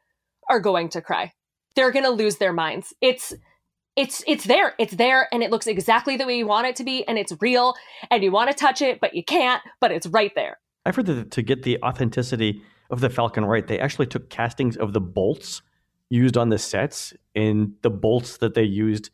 [0.49, 1.31] are going to cry
[1.75, 3.33] they're going to lose their minds it's
[3.95, 6.83] it's it's there it's there and it looks exactly the way you want it to
[6.83, 7.73] be and it's real
[8.11, 11.05] and you want to touch it but you can't but it's right there I've heard
[11.07, 15.01] that to get the authenticity of the Falcon right, they actually took castings of the
[15.01, 15.63] bolts
[16.11, 19.09] used on the sets, and the bolts that they used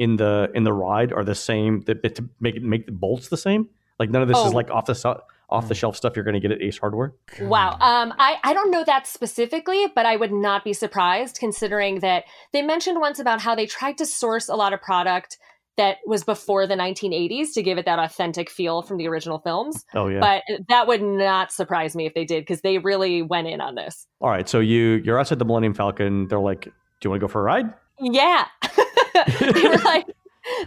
[0.00, 1.82] in the in the ride are the same.
[1.82, 3.68] That that to make it make the bolts the same.
[4.00, 4.50] Like none of this is Oh.
[4.50, 7.12] like off the so- off the shelf stuff you're going to get at Ace Hardware.
[7.40, 7.70] Wow.
[7.80, 12.22] Um, I, I don't know that specifically, but I would not be surprised considering that
[12.52, 15.38] they mentioned once about how they tried to source a lot of product
[15.76, 19.84] that was before the 1980s to give it that authentic feel from the original films.
[19.92, 20.20] Oh yeah.
[20.20, 23.74] But that would not surprise me if they did because they really went in on
[23.74, 24.06] this.
[24.20, 24.48] All right.
[24.48, 26.28] So you you're outside the Millennium Falcon.
[26.28, 26.70] They're like, "Do
[27.02, 28.46] you want to go for a ride?" Yeah.
[29.54, 30.06] they were like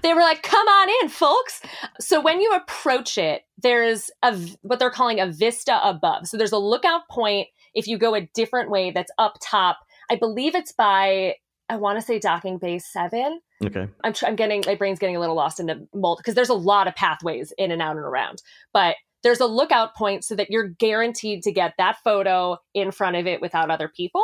[0.01, 1.61] they were like, "Come on in, folks."
[1.99, 6.27] So when you approach it, there's a what they're calling a vista above.
[6.27, 9.79] So there's a lookout point if you go a different way that's up top.
[10.11, 11.35] I believe it's by
[11.69, 13.39] I want to say docking bay 7.
[13.65, 13.87] Okay.
[14.03, 16.49] I'm, tr- I'm getting my brain's getting a little lost in the mold because there's
[16.49, 18.41] a lot of pathways in and out and around,
[18.73, 23.15] but there's a lookout point so that you're guaranteed to get that photo in front
[23.15, 24.23] of it without other people.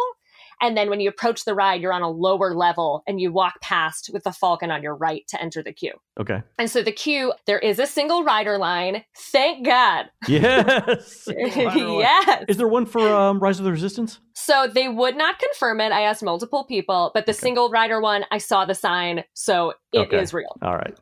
[0.61, 3.61] And then when you approach the ride, you're on a lower level and you walk
[3.61, 5.93] past with the falcon on your right to enter the queue.
[6.19, 6.41] Okay.
[6.57, 9.03] And so the queue, there is a single rider line.
[9.17, 10.07] Thank God.
[10.27, 11.27] Yes.
[11.37, 12.45] yes.
[12.47, 14.19] Is there one for um, Rise of the Resistance?
[14.33, 15.91] So they would not confirm it.
[15.91, 17.39] I asked multiple people, but the Okay.
[17.39, 20.37] single rider one, I saw the sign, so it is Okay.
[20.37, 20.57] real.
[20.61, 20.95] All right.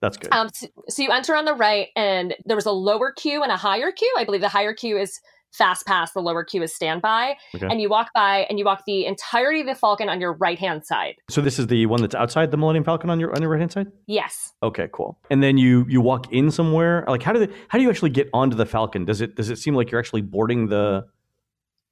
[0.00, 0.32] That's good.
[0.32, 3.52] Um, so, so you enter on the right, and there was a lower queue and
[3.52, 4.12] a higher queue.
[4.18, 5.20] I believe the higher queue is
[5.52, 7.36] fast pass, the lower queue is standby.
[7.54, 7.66] Okay.
[7.66, 10.58] And you walk by, and you walk the entirety of the Falcon on your right
[10.58, 11.14] hand side.
[11.30, 13.60] so this is the one that's outside the Millennium Falcon on your on your right
[13.60, 13.86] hand side.
[14.06, 14.52] Yes.
[14.62, 15.18] Okay, cool.
[15.30, 17.04] And then you you walk in somewhere.
[17.06, 19.04] Like how do they, how do you actually get onto the Falcon?
[19.04, 21.06] Does it does it seem like you're actually boarding the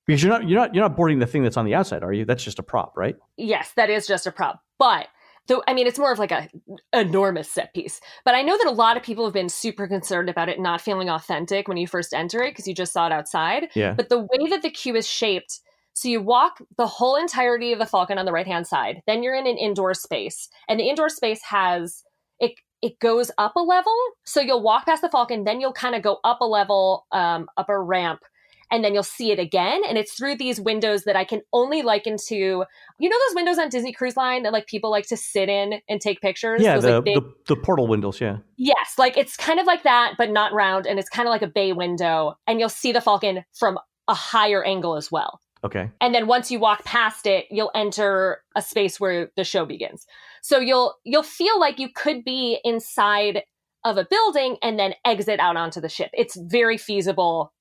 [0.06, 2.12] because you're not you're not you're not boarding the thing that's on the outside, are
[2.12, 2.24] you?
[2.24, 3.16] That's just a prop, right?
[3.36, 4.62] Yes, that is just a prop.
[4.78, 5.08] But
[5.50, 6.48] though I mean it's more of like a
[6.94, 8.00] enormous set piece.
[8.24, 10.80] But I know that a lot of people have been super concerned about it not
[10.80, 13.68] feeling authentic when you first enter it because you just saw it outside.
[13.74, 13.92] Yeah.
[13.92, 15.60] But the way that the queue is shaped,
[15.92, 19.22] so you walk the whole entirety of the Falcon on the right hand side, then
[19.22, 22.04] you're in an indoor space, and the indoor space has
[22.38, 22.52] it.
[22.80, 26.00] It goes up a level, so you'll walk past the Falcon, then you'll kind of
[26.00, 28.20] go up a level, um, up a ramp,
[28.70, 29.82] and then you'll see it again.
[29.88, 33.58] And it's through these windows that I can only liken to, you know, those windows
[33.58, 36.60] on Disney Cruise Line that like people like to sit in and take pictures.
[36.62, 38.20] yeah, Those, the, like, big- the the portal windows.
[38.20, 38.38] Yeah.
[38.56, 41.42] Yes, like it's kind of like that, but not round, and it's kind of like
[41.42, 43.78] a bay window, and you'll see the Falcon from
[44.08, 45.40] a higher angle as well.
[45.62, 45.90] Okay.
[46.00, 50.06] And then once you walk past it, you'll enter a space where the show begins.
[50.42, 53.42] So you'll you'll feel like you could be inside
[53.84, 56.10] of a building and then exit out onto the ship.
[56.12, 57.52] It's very feasible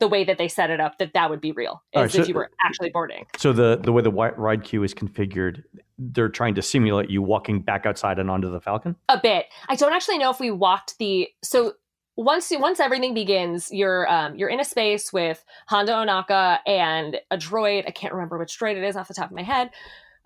[0.00, 2.28] the way that they set it up that that would be real as right, if
[2.28, 3.26] you were actually boarding.
[3.36, 5.64] So the the way the ride queue is configured,
[5.98, 8.96] they're trying to simulate you walking back outside and onto the Falcon.
[9.08, 9.46] a bit.
[9.68, 11.74] I don't actually know if we walked the so
[12.16, 17.36] once once everything begins, you're um, you're in a space with Hondo Ohnaka and a
[17.36, 17.86] droid.
[17.86, 19.70] I can't remember which droid it is off the top of my head.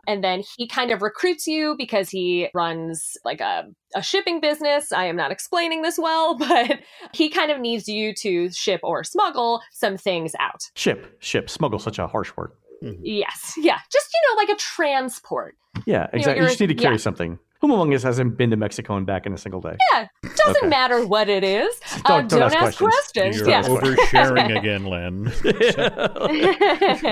[0.06, 4.92] And then he kind of recruits you because he runs like a, a shipping business.
[4.92, 6.80] I am not explaining this well, but
[7.12, 10.70] he kind of needs you to ship or smuggle some things out.
[10.74, 12.52] Ship, ship, smuggle, such a harsh word.
[12.82, 13.00] Mm-hmm.
[13.04, 13.54] Yes.
[13.56, 13.78] Yeah.
[13.92, 15.56] Just, you know, like a transport.
[15.86, 16.32] Yeah, exactly.
[16.32, 17.00] You, you're- just need to carry yeah.
[17.00, 17.38] something.
[17.62, 19.76] Whom among us hasn't been to Mexico and back in a single day?
[19.92, 20.08] Yeah.
[20.36, 20.66] Doesn't Okay.
[20.66, 21.72] matter what it is.
[22.04, 23.36] Don't- uh, don't ask ask questions.
[23.36, 23.36] questions.
[23.38, 23.68] You're Yes.
[23.68, 25.32] oversharing again, Len.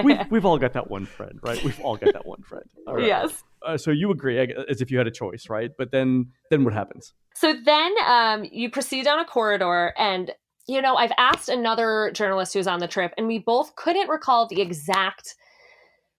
[0.05, 1.63] we, we've all got that one friend, right?
[1.63, 2.65] We've all got that one friend.
[2.89, 3.07] All right.
[3.07, 3.45] yes.
[3.65, 5.71] Uh, so you agree, as if you had a choice, right?
[5.79, 7.13] But then, then what happens?
[7.35, 10.33] So then um, you proceed down a corridor, and
[10.67, 14.49] you know I've asked another journalist who's on the trip, and we both couldn't recall
[14.49, 15.35] the exact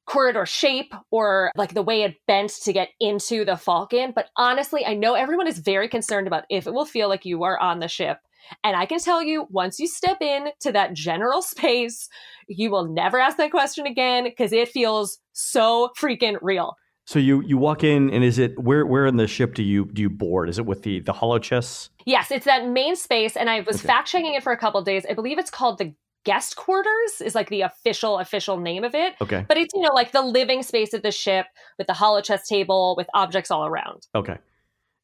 [0.06, 4.12] corridor shape or like the way it bent to get into the Falcon.
[4.16, 7.44] But honestly, I know everyone is very concerned about if it will feel like you
[7.44, 8.18] are on the ship.
[8.64, 12.10] And I can tell you, once you step in to that general space,
[12.48, 16.76] you will never ask that question again because it feels so freaking real.
[17.06, 19.90] So you you walk in, and is it where where in the ship do you
[19.92, 20.50] do you board?
[20.50, 21.90] Is it with the the holochess?
[22.06, 23.88] Yes, it's that main space, and I was Okay.
[23.88, 25.06] fact checking it for a couple of days.
[25.10, 29.14] I believe it's called the guest quarters, is like the official official name of it.
[29.22, 32.48] Okay, But it's you know like the living space of the ship with the holochess
[32.48, 34.08] table with objects all around.
[34.16, 34.38] okay.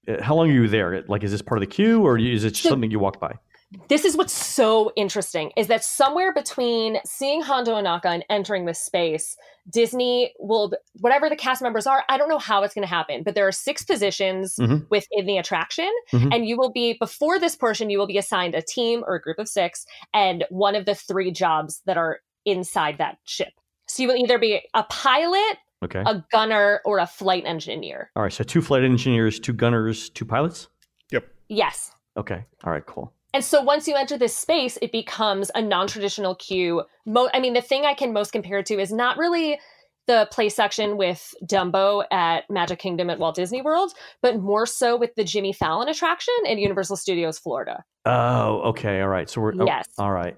[0.07, 1.03] Uh, How long are you there?
[1.07, 3.19] Like, is this part of the queue, or is it just So- something you walk
[3.19, 3.33] by?
[3.89, 8.79] This is what's so interesting is that somewhere between seeing Hondo Ohnaka and entering this
[8.79, 9.35] space,
[9.69, 12.05] Disney will whatever the cast members are.
[12.07, 14.89] I don't know how it's going to happen, but there are six positions Mhm.
[14.89, 16.33] within the attraction, Mhm.
[16.33, 17.89] and you will be before this portion.
[17.89, 20.95] You will be assigned a team or a group of six, and one of the
[20.95, 23.51] three jobs that are inside that ship.
[23.87, 26.03] So you will either be a pilot, Okay.
[26.05, 28.11] a gunner, or a flight engineer.
[28.15, 28.31] All right.
[28.31, 30.69] So two flight engineers, two gunners, two pilots.
[31.11, 31.25] Yep.
[31.49, 31.91] Yes.
[32.15, 32.45] Okay.
[32.63, 32.85] All right.
[32.85, 33.11] Cool.
[33.37, 36.81] And so once you enter this space, it becomes a non-traditional queue.
[37.05, 39.59] Mo- I mean, the thing I can most compare it to is not really
[40.07, 43.91] the play section with Dumbo at Magic Kingdom at Walt Disney World,
[44.23, 47.83] but more so with the Jimmy Fallon attraction at Universal Studios Florida.
[48.05, 48.69] Oh.
[48.69, 49.01] Okay.
[49.01, 49.29] All right.
[49.29, 49.85] So we're oh, Yes.
[49.99, 50.35] all right.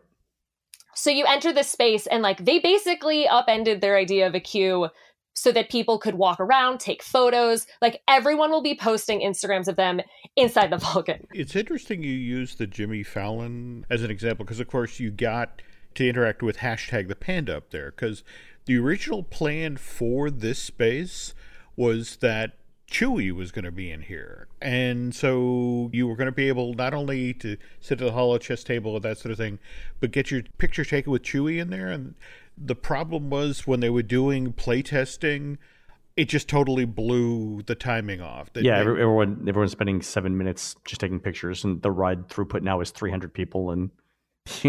[0.94, 4.90] So you enter this space and like they basically upended their idea of a queue
[5.40, 7.66] so that people could walk around, take photos.
[7.82, 10.02] Like everyone will be posting Instagrams of them
[10.36, 11.26] inside the Falcon.
[11.34, 15.62] It's interesting you use the Jimmy Fallon as an example because, of course, you got
[15.96, 18.22] to interact with hashtag the panda up there because
[18.66, 21.34] the original plan for this space
[21.78, 22.58] was that
[22.92, 24.48] Chewie was going to be in here.
[24.62, 28.66] And so you were going to be able not only to sit at the holochess
[28.66, 29.60] table and that sort of thing,
[30.02, 31.88] but get your picture taken with Chewie in there.
[31.88, 32.16] And
[32.62, 35.58] the problem was when they were doing playtesting,
[36.16, 38.52] it just totally blew the timing off.
[38.54, 42.62] That yeah, they- everyone everyone's spending seven minutes just taking pictures, and the ride throughput
[42.62, 43.72] now is 300 people.
[43.72, 43.90] And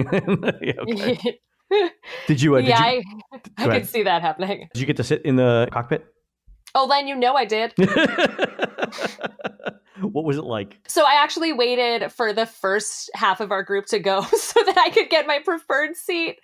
[2.26, 2.56] did you?
[2.56, 4.68] Uh, did yeah, you, I, I could see that happening.
[4.72, 6.06] did you get to sit in the cockpit?
[6.74, 7.72] Oh, Len, you know I did.
[10.00, 10.78] what was it like?
[10.86, 14.78] So I actually waited for the first half of our group to go so that
[14.78, 16.38] I could get my preferred seat.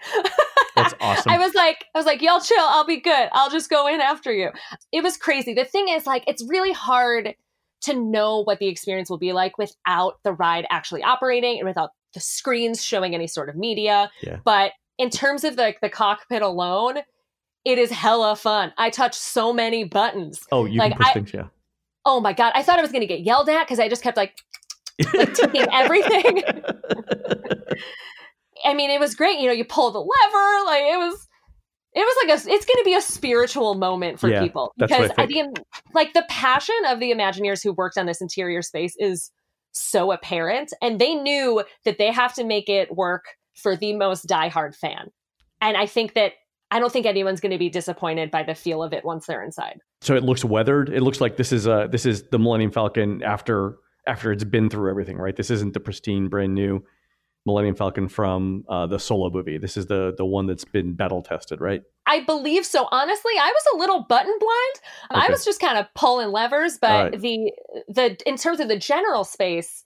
[0.77, 1.33] That's awesome.
[1.33, 3.29] I was like, I was like, y'all chill, I'll be good.
[3.33, 4.51] I'll just go in after you.
[4.93, 5.55] It was crazy.
[5.55, 7.35] The thing is, like, it's really hard
[7.83, 11.91] to know what the experience will be like without the ride actually operating and without
[12.15, 14.11] the screens showing any sort of media.
[14.23, 14.39] Yeah.
[14.45, 16.99] But in terms of the the cockpit alone,
[17.65, 18.73] it is hella fun.
[18.79, 20.41] I touched so many buttons.
[20.51, 21.49] oh, you like, can push I- things, yeah.
[22.09, 24.17] Oh my god, I thought I was gonna get yelled at because I just kept
[24.17, 24.35] like
[25.15, 26.43] like taking everything.
[28.65, 29.39] I mean, it was great.
[29.39, 31.27] You know, you pull the lever, like it was.
[31.95, 32.53] It was like a.
[32.53, 35.59] It's going to be a spiritual moment for Yeah, people what I because I think,
[35.95, 39.31] like the passion of the Imagineers who worked on this interior space is
[39.73, 44.27] so apparent, and they knew that they have to make it work for the most
[44.27, 45.11] diehard fan.
[45.63, 46.33] And I think that
[46.71, 49.43] I don't think anyone's going to be disappointed by the feel of it once they're
[49.43, 49.81] inside.
[50.03, 50.91] So it looks weathered.
[50.91, 54.69] It looks like this is uh this is the Millennium Falcon after after it's been
[54.69, 55.35] through everything, right?
[55.35, 56.85] This isn't the pristine, brand new
[57.47, 59.57] Millennium Falcon from uh, the Solo movie.
[59.57, 61.83] This is the the one that's been battle tested, right?
[62.07, 62.89] I believe so.
[62.91, 65.21] Honestly, I was a little button blind.
[65.27, 67.21] I was just kind of pulling levers, but right.
[67.21, 67.53] the
[67.89, 69.85] the in terms of the general space,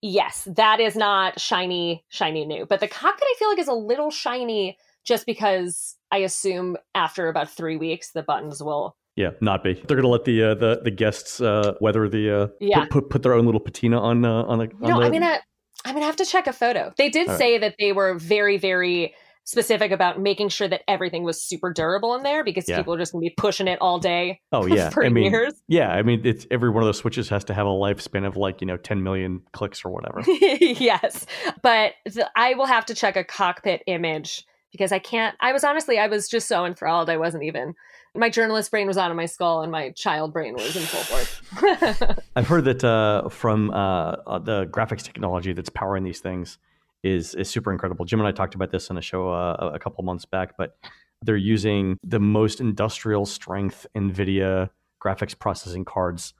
[0.00, 2.64] yes, that is not shiny, shiny new.
[2.64, 7.28] But the cockpit, I feel like, is a little shiny just because I assume after
[7.28, 8.96] about three weeks the buttons will.
[9.16, 9.74] Yeah, not be.
[9.74, 12.82] They're gonna let the uh, the the guests uh, weather the uh, Yeah.
[12.82, 14.70] put, put put their own little patina on uh, on the.
[14.80, 15.40] On know, the I'm gonna
[15.84, 16.92] I'm gonna have to check a photo.
[16.96, 17.38] They did All right.
[17.38, 19.14] say that they were very, very
[19.44, 22.76] specific about making sure that everything was super durable in there because Yeah.
[22.76, 25.54] people are just gonna be pushing it all day oh yeah, for I mean years.
[25.68, 28.36] yeah, I mean it's every one of those switches has to have a lifespan of
[28.36, 30.22] like you know 10 million clicks or whatever.
[30.60, 31.24] yes,
[31.62, 35.34] but the, I will have to check a cockpit image because I can't.
[35.40, 37.08] I was honestly, I was just so enthralled.
[37.08, 37.74] I wasn't even.
[38.14, 41.02] My journalist brain was out of my skull, and my child brain was in full
[41.02, 42.12] force.
[42.36, 46.58] I've heard that uh, from uh, uh, the graphics technology that's powering these things
[47.02, 48.04] is is super incredible.
[48.04, 50.76] Jim and I talked about this on a show uh, a couple months back, but
[51.22, 54.70] they're using the most industrial strength NVIDIA
[55.02, 56.34] graphics processing cards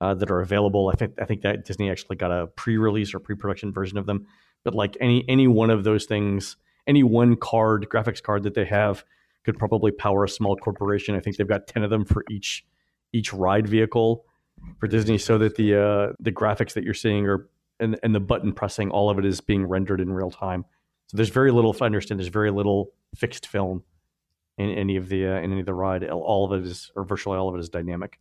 [0.00, 0.90] uh, that are available.
[0.92, 4.26] I think I think that Disney actually got a pre-release or pre-production version of them.
[4.64, 6.56] But like any any one of those things,
[6.86, 9.04] any one card graphics card that they have
[9.44, 11.14] could probably power a small corporation.
[11.14, 12.64] I think they've got ten of them for each
[13.12, 14.24] each ride vehicle
[14.78, 17.48] for Disney, so that the uh, the graphics that you're seeing are
[17.80, 20.64] and and the button pressing, all of it is being rendered in real time.
[21.08, 21.72] So there's very little.
[21.72, 23.82] If I understand, there's very little fixed film
[24.58, 26.08] in any of the uh, in any of the ride.
[26.08, 28.18] All of it is, or virtually all of it is dynamic.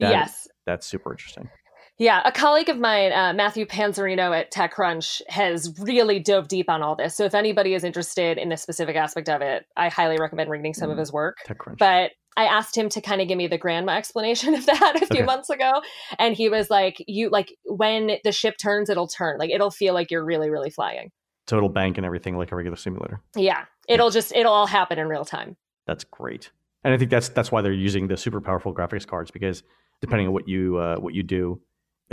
[0.00, 0.48] That- yes.
[0.66, 1.50] That's super interesting.
[1.98, 6.82] Yeah, a colleague of mine, uh, Matthew Panzarino at TechCrunch, has really dove deep on
[6.82, 7.16] all this.
[7.16, 10.74] So if anybody is interested in a specific aspect of it, I highly recommend reading
[10.74, 11.00] some of Mhm.
[11.00, 11.36] his work.
[11.46, 11.78] TechCrunch.
[11.78, 15.06] But I asked him to kind of give me the grandma explanation of that a
[15.06, 15.24] few Okay.
[15.24, 15.70] months ago,
[16.18, 19.38] and he was like, "You like when the ship turns, it'll turn.
[19.38, 21.12] Like it'll feel like you're really, really flying.
[21.46, 23.20] Total bank and everything like a regular simulator.
[23.36, 25.56] Yeah, it'll just it'll all happen in real time.
[25.86, 26.50] That's great.
[26.82, 29.62] And I think that's that's why they're using the super powerful graphics cards because
[30.00, 31.60] depending on what you uh, what you do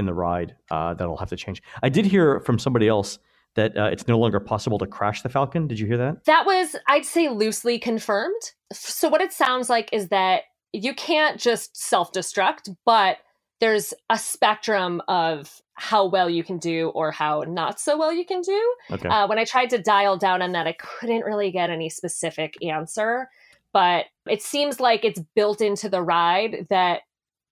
[0.01, 1.63] in the ride, uh, that'll have to change.
[1.81, 3.19] I did hear from somebody else
[3.55, 5.67] that uh, it's no longer possible to crash the Falcon.
[5.67, 6.25] Did you hear that?
[6.25, 8.41] That was, I'd say, loosely confirmed.
[8.73, 13.17] So, what it sounds like is that you can't just self destruct, but
[13.59, 18.25] there's a spectrum of how well you can do or how not so well you
[18.25, 18.75] can do.
[18.91, 19.07] Okay.
[19.07, 22.55] Uh, when I tried to dial down on that, I couldn't really get any specific
[22.63, 23.29] answer.
[23.73, 27.01] But it seems like it's built into the ride that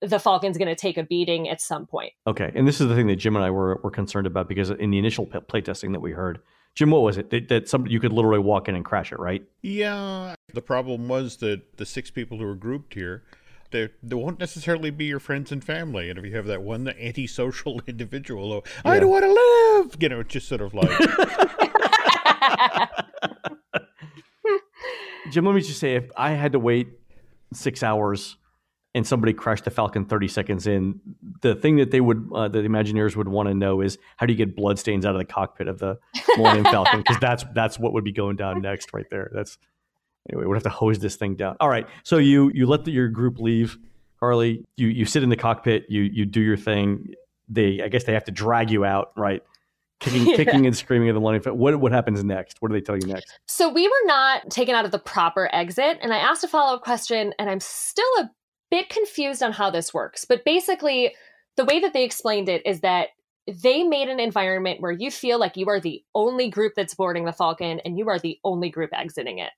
[0.02, 2.14] the Falcon's going to take a beating at some point.
[2.26, 4.70] Okay, and this is the thing that Jim and I were, were concerned about because
[4.70, 6.40] in the initial playtesting that we heard,
[6.76, 9.20] Jim, what was it that, that some you could literally walk in and crash it,
[9.20, 9.44] right?
[9.62, 10.36] Yeah.
[10.54, 13.24] The problem was that the six people who were grouped here,
[13.72, 16.10] they they won't necessarily be your friends and family.
[16.10, 19.96] And if you have that one the antisocial individual, oh, I don't want to live,
[20.00, 20.90] you know, just sort of like,
[25.32, 26.88] Jim, let me just say, if I had to wait
[27.54, 28.38] six hours
[28.96, 31.00] and somebody crashed the Falcon 30 seconds in,
[31.42, 34.34] the thing that they would, uh, the Imagineers would want to know is how do
[34.34, 36.00] you get bloodstains out of the cockpit of the
[36.38, 37.00] Millennium Falcon?
[37.00, 39.30] Because that's that's what would be going down next, right there.
[39.34, 39.58] That's
[40.32, 40.46] anyway.
[40.48, 41.56] We'd have to hose this thing down.
[41.60, 43.78] All right, so you you let the, your group leave,
[44.20, 44.66] Harley.
[44.76, 45.86] You you sit in the cockpit.
[45.90, 47.14] You you do your thing.
[47.52, 49.42] They, I guess, they have to drag you out, right?
[50.00, 50.36] Kicking, Yeah.
[50.36, 51.60] kicking and screaming at the Millennium Falcon.
[51.60, 52.62] What what happens next?
[52.62, 53.40] What do they tell you next?
[53.48, 56.76] So we were not taken out of the proper exit, and I asked a follow
[56.76, 58.30] up question, and I'm still a
[58.72, 61.14] bit confused on how this works, but basically,
[61.58, 63.10] the way that they explained it is that
[63.48, 67.26] they made an environment where you feel like you are the only group that's boarding
[67.26, 69.52] the Falcon and you are the only group exiting it.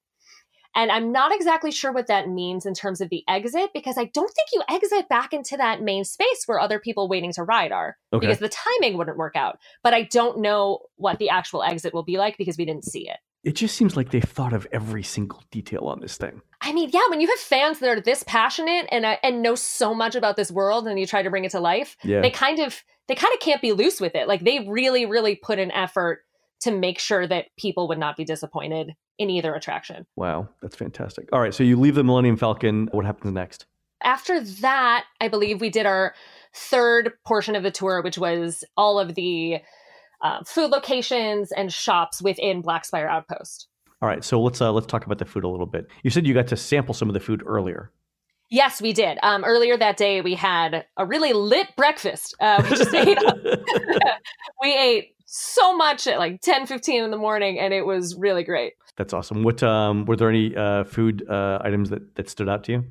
[0.74, 4.06] And I'm not exactly sure what that means in terms of the exit because I
[4.06, 7.74] don't think you exit back into that main space where other people waiting to ride
[7.74, 8.26] are Okay.
[8.26, 9.60] because the timing wouldn't work out.
[9.84, 13.10] But I don't know what the actual exit will be like because we didn't see
[13.10, 13.18] it.
[13.44, 16.42] It just seems like they've thought of every single detail on this thing.
[16.62, 19.56] I mean, yeah, when you have fans that are this passionate and uh, and know
[19.56, 22.22] so much about this world and you try to bring it to life, Yeah.
[22.22, 24.28] they kind of they kind of can't be loose with it.
[24.28, 26.22] Like they really really put an effort
[26.62, 30.06] to make sure that people would not be disappointed in either attraction.
[30.16, 31.28] Wow, that's fantastic.
[31.34, 32.90] All right, so you leave the Millennium Falcon.
[32.92, 33.66] What happens next?
[34.04, 36.14] After that, I believe we did our
[36.54, 39.58] third portion of the tour, which was all of the
[40.22, 43.68] uh, food locations and shops within Black Spire Outpost.
[44.02, 45.88] All right, so let's uh, let's talk about the food a little bit.
[46.04, 47.92] You said you got to sample some of the food earlier.
[48.50, 49.18] Yes, we did.
[49.24, 52.36] Um, earlier that day, we had a really lit breakfast.
[52.40, 53.18] Uh, we just ate
[54.62, 58.44] we ate so much at like 10 15 in the morning and it was really
[58.44, 59.44] great That's awesome.
[59.44, 62.84] What um, were there any uh, food uh, items that, that stood out to you?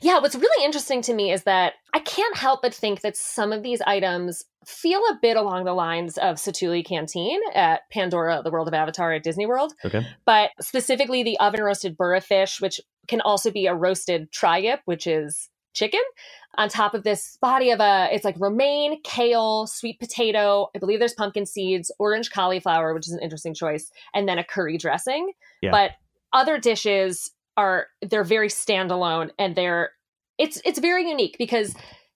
[0.00, 3.52] Yeah what's really interesting to me is that i can't help but think that some
[3.52, 8.50] of these items feel a bit along the lines of Satu'li canteen at pandora the
[8.50, 10.06] world of avatar at disney world Okay.
[10.24, 15.06] but specifically the oven roasted burra fish which can also be a roasted tip-yip which
[15.06, 16.00] is chicken
[16.58, 20.98] on top of this body of a it's like romaine kale sweet potato i believe
[20.98, 25.32] there's pumpkin seeds orange cauliflower which is an interesting choice and then a curry dressing
[25.62, 25.70] Yeah.
[25.70, 25.90] but
[26.34, 29.90] other dishes are they're very standalone and they're
[30.38, 31.74] it's it's very unique because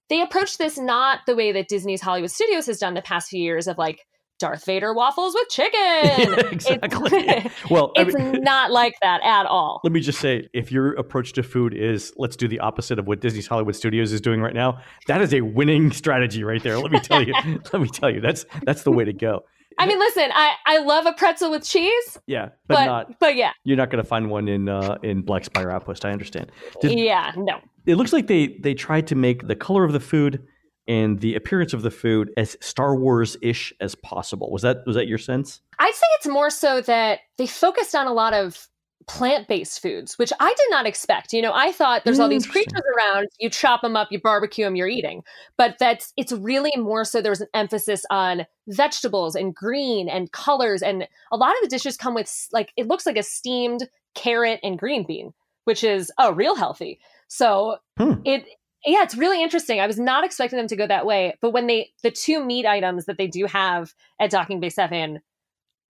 [0.08, 3.42] they approach this not the way that disney's hollywood studios has done the past few
[3.42, 4.00] years of like
[4.38, 7.10] darth vader waffles with chicken Yeah, exactly.
[7.12, 10.70] it's, Well, I it's mean- not like that at all Let me just say, if
[10.72, 14.20] your approach to food is let's do the opposite of what Disney's Hollywood Studios is
[14.20, 16.78] doing right now, that is a winning strategy right there.
[16.78, 17.32] Let me tell you.
[17.72, 19.40] let me tell you, that's that's the way to go.
[19.78, 23.36] I mean, listen, I, I love a pretzel with cheese, Yeah, but, but not but
[23.36, 26.04] yeah, you're not going to find one in uh, in Black Spire Outpost.
[26.04, 26.50] I understand.
[26.80, 27.60] Did- yeah, no.
[27.86, 30.42] It looks like they they tried to make the color of the food
[30.88, 34.50] and the appearance of the food as Star Wars ish as possible.
[34.50, 35.60] Was that was that your sense?
[35.78, 38.68] I'd say it's more so that they focused on a lot of
[39.06, 41.32] plant-based foods, which I did not expect.
[41.32, 44.64] You know, I thought there's all these creatures around, you chop them up, you barbecue
[44.64, 45.22] them, you're eating.
[45.56, 50.32] But that's it's really more so there was an emphasis on vegetables and green and
[50.32, 53.88] colors and a lot of the dishes come with like it looks like a steamed
[54.14, 55.32] carrot and green bean,
[55.64, 56.98] which is oh, real healthy.
[57.28, 58.14] So Hmm.
[58.24, 58.44] it
[58.84, 59.80] yeah, it's really interesting.
[59.80, 62.66] I was not expecting them to go that way, but when they the two meat
[62.66, 65.20] items that they do have at Docking Bay 7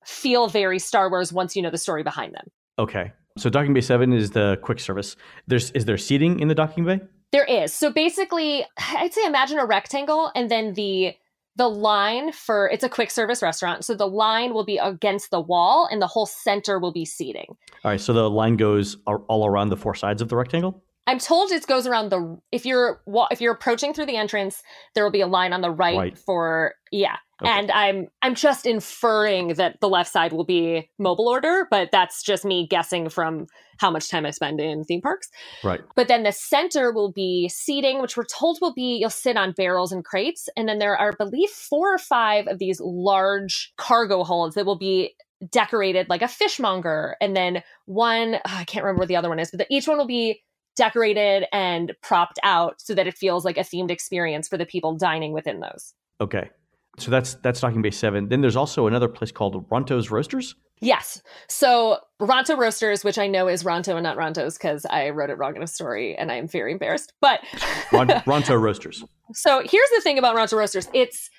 [0.05, 2.49] feel very Star Wars once you know the story behind them.
[2.79, 3.13] Okay.
[3.39, 5.17] So docking bay seven is the quick service.
[5.47, 7.01] There's is there seating in the docking bay?
[7.33, 7.73] There is.
[7.73, 11.15] So basically, I'd say imagine a rectangle and then the
[11.57, 13.85] the line for it's a quick service restaurant.
[13.85, 17.47] So the line will be against the wall and the whole center will be seating.
[17.83, 18.01] All right.
[18.01, 20.83] So the line goes all around the four sides of the rectangle.
[21.07, 23.01] I'm told it goes around the if you're
[23.31, 24.63] if you're approaching through the entrance,
[24.95, 26.19] there will be a line on the right, Right.
[26.19, 27.17] for yeah.
[27.43, 27.51] Okay.
[27.51, 32.23] And I'm I'm just inferring that the left side will be mobile order, but that's
[32.23, 33.47] just me guessing from
[33.79, 35.29] how much time I spend in theme parks.
[35.63, 35.83] Right.
[35.95, 39.53] But then the center will be seating, which we're told will be you'll sit on
[39.53, 43.73] barrels and crates, and then there are, I believe, four or five of these large
[43.77, 45.15] cargo holds that will be
[45.53, 49.39] decorated like a fishmonger, and then one oh, I can't remember what the other one
[49.39, 50.43] is, but the, each one will be
[50.77, 54.95] decorated and propped out so that it feels like a themed experience for the people
[54.95, 55.95] dining within those.
[56.21, 56.51] Okay.
[56.99, 58.29] So that's that's docking bay seven.
[58.29, 60.55] Then there's also another place called Ronto's Roasters.
[60.81, 61.23] Yes.
[61.49, 65.39] So Ronto Roasters, which I know is Ronto and not Ronto's because I wrote it
[65.39, 67.13] wrong in a story and I'm very embarrassed.
[67.21, 67.41] But
[67.93, 69.05] Ron- Ronto Roasters.
[69.33, 70.89] So here's the thing about Ronto Roasters.
[70.93, 71.31] It's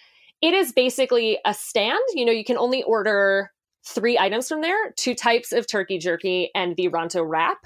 [0.42, 2.00] it is basically a stand.
[2.14, 3.52] You know, you can only order
[3.86, 7.58] three items from there, two types of turkey jerky and the Ronto wrap.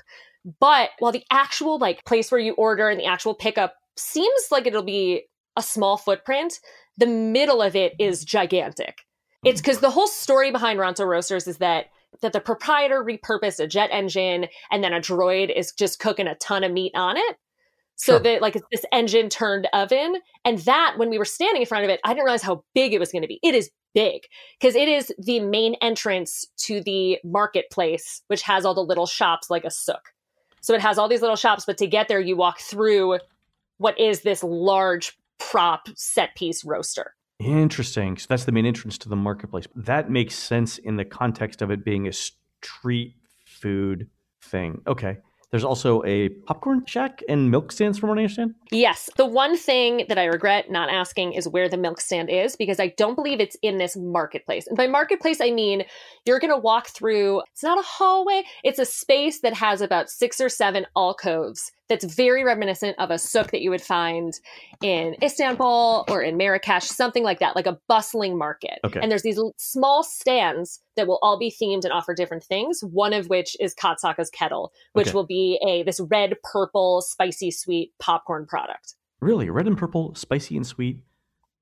[0.59, 4.65] But while the actual like place where you order and the actual pickup seems like
[4.65, 5.23] it'll be
[5.55, 6.59] a small footprint,
[6.97, 8.99] the middle of it is gigantic.
[9.43, 9.63] It's hmm.
[9.63, 11.85] because the whole story behind Ronto Roasters is that
[12.21, 16.35] that the proprietor repurposed a jet engine and then a droid is just cooking a
[16.35, 17.37] ton of meat on it.
[17.95, 18.19] So Sure.
[18.19, 20.17] that like it's this engine turned oven.
[20.43, 22.93] And that when we were standing in front of it, I didn't realize how big
[22.93, 23.39] it was going to be.
[23.43, 24.23] It is big
[24.59, 29.49] because it is the main entrance to the marketplace, which has all the little shops
[29.49, 30.01] like a souk.
[30.61, 33.19] So it has all these little shops, but to get there, you walk through
[33.77, 37.15] what is this large prop set piece roaster.
[37.39, 38.17] Interesting.
[38.17, 39.65] So that's the main entrance to the marketplace.
[39.75, 44.07] That makes sense in the context of it being a street food
[44.41, 44.81] thing.
[44.85, 45.17] Okay.
[45.51, 48.55] There's also a popcorn shack and milk stands, from what I understand.
[48.71, 49.09] Yes.
[49.17, 52.79] The one thing that I regret not asking is where the milk stand is because
[52.79, 54.65] I don't believe it's in this marketplace.
[54.65, 55.83] And by marketplace, I mean
[56.25, 60.09] you're going to walk through, it's not a hallway, it's a space that has about
[60.09, 64.39] six or seven alcoves that's very reminiscent of a souk that you would find
[64.81, 68.79] in Istanbul or in Marrakesh, something like that, like a bustling market.
[68.85, 69.01] Okay.
[69.01, 72.79] And there's these small stands that will all be themed and offer different things.
[72.81, 75.15] One of which is Kat Saka's kettle, which Okay.
[75.15, 78.95] will be a this red, purple, spicy, sweet popcorn product.
[79.19, 81.03] Really, red and purple, spicy and sweet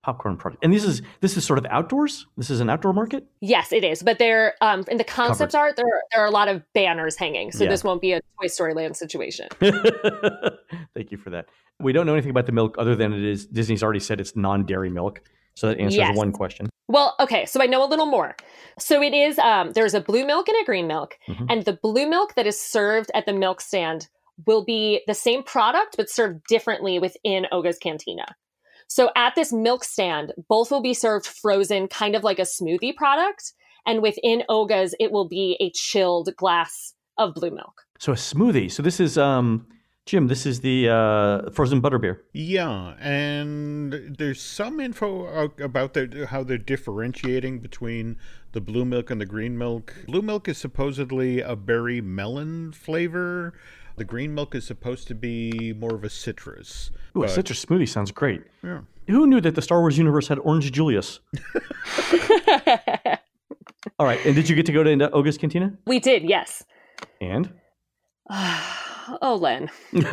[0.09, 0.63] popcorn product.
[0.63, 2.25] And this is this is sort of outdoors.
[2.37, 3.25] This is an outdoor market.
[3.41, 4.01] Yes, it is.
[4.03, 7.51] But there, um, in the concept art, there there are a lot of banners hanging,
[7.51, 7.69] so Yeah.
[7.69, 9.47] this won't be a Toy Story Land situation.
[9.61, 11.45] Thank you for that.
[11.79, 14.35] We don't know anything about the milk other than it is Disney's already said it's
[14.35, 15.21] non-dairy milk.
[15.55, 16.15] So that answers Yes.
[16.17, 16.69] one question.
[16.87, 18.35] Well, okay, so I know a little more.
[18.79, 19.37] So it is.
[19.39, 21.45] Um, there's a blue milk and a green milk, Mhm.
[21.49, 24.07] and the blue milk that is served at the milk stand
[24.47, 28.35] will be the same product but served differently within Oga's Cantina.
[28.89, 32.95] So at this milk stand, both will be served frozen, kind of like a smoothie
[32.95, 33.53] product,
[33.85, 37.83] and within Oga's, it will be a chilled glass of blue milk.
[37.99, 38.71] So a smoothie.
[38.71, 39.67] So this is um
[40.05, 42.21] Jim, this is the uh, frozen butterbeer.
[42.33, 48.17] Yeah, and there's some info about their, how they're differentiating between
[48.53, 49.93] the blue milk and the green milk.
[50.07, 53.53] Blue milk is supposedly a berry melon flavor.
[53.97, 56.89] The green milk is supposed to be more of a citrus.
[57.17, 58.41] Ooh, a citrus smoothie sounds great.
[58.63, 58.81] Yeah.
[59.07, 61.19] Who knew that the Star Wars universe had Orange Julius?
[63.97, 65.73] All right, and did you get to go to into Oga's Cantina?
[65.87, 66.63] we did, yes.
[67.21, 67.51] And
[68.29, 69.69] oh, Len.
[69.93, 70.03] did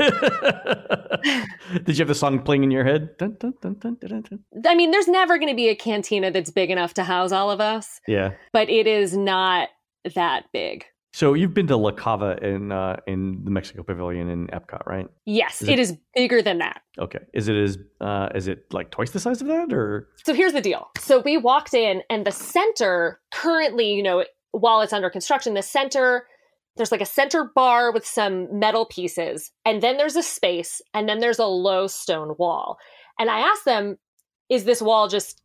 [1.89, 3.17] you have the song playing in your head?
[3.19, 4.63] Dun, dun, dun, dun, dun, dun, dun.
[4.67, 7.51] I mean, there's never going to be a cantina that's big enough to house all
[7.51, 8.33] of us, Yeah.
[8.53, 9.69] but it is not
[10.15, 10.85] that big.
[11.17, 15.07] So you've been to La Cava in uh, in the Mexico Pavilion in Epcot, right?
[15.25, 16.83] Yes, Is it it- is bigger than that.
[16.99, 17.21] Okay.
[17.33, 20.53] Is it as uh, is it like twice the size of that, or So here's
[20.53, 20.89] the deal.
[20.99, 25.63] So we walked in, and the center currently, you know, while it's under construction, the
[25.63, 26.27] center,
[26.77, 31.09] there's like a center bar with some metal pieces, and then there's a space, and
[31.09, 32.77] then there's a low stone wall.
[33.19, 33.97] And I asked them,
[34.51, 35.41] is this wall just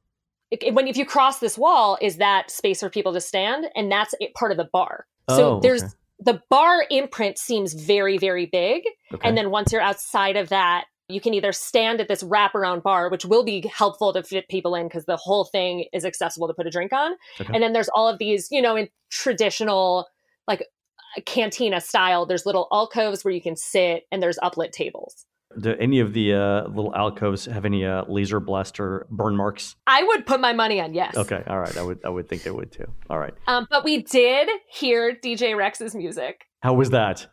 [0.74, 3.68] when if you cross this wall, is that space for people to stand?
[3.74, 5.06] And that's it- part of the bar.
[5.30, 5.92] So Oh, there's okay.
[6.20, 8.84] the bar imprint seems very, very big.
[9.14, 9.28] okay.
[9.28, 13.10] And then once you're outside of that, you can either stand at this wraparound bar,
[13.10, 16.54] which will be helpful to fit people in because the whole thing is accessible to
[16.54, 17.14] put a drink on.
[17.40, 17.52] Okay.
[17.54, 20.08] And then there's all of these, you know, in traditional,
[20.48, 20.66] like
[21.26, 25.26] cantina style, there's little alcoves where you can sit and there's uplit tables.
[25.60, 29.76] Do any of the uh, little alcoves have any uh, laser blaster burn marks?
[29.88, 31.16] I would put my money on yes.
[31.16, 31.76] Okay, all right.
[31.78, 32.86] I would I would think they would too.
[33.10, 33.34] All right.
[33.48, 36.46] Um, but we did hear DJ Rex's music.
[36.62, 37.28] How was that?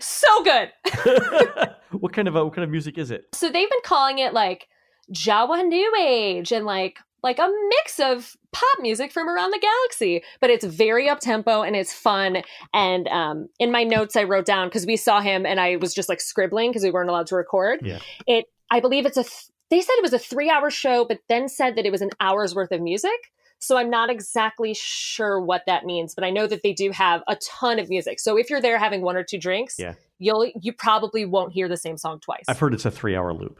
[0.00, 0.70] So good.
[1.92, 3.24] what kind of uh, what kind of music is it?
[3.32, 4.68] So they've been calling it like
[5.12, 10.22] Jawa New Age and like like a mix of pop music from around the galaxy,
[10.40, 12.42] but it's very up tempo and it's fun.
[12.72, 15.92] And um, in my notes, I wrote down because we saw him and I was
[15.94, 17.80] just like scribbling because we weren't allowed to record.
[17.82, 17.98] Yeah.
[18.26, 19.22] It, I believe it's a.
[19.24, 22.10] Th- they said it was a three-hour show, but then said that it was an
[22.20, 23.32] hour's worth of music.
[23.58, 27.22] So I'm not exactly sure what that means, but I know that they do have
[27.26, 28.20] a ton of music.
[28.20, 29.94] So if you're there having one or two drinks, Yeah.
[30.18, 32.44] you'll you probably won't hear the same song twice.
[32.46, 33.58] I've heard it's a three hour loop.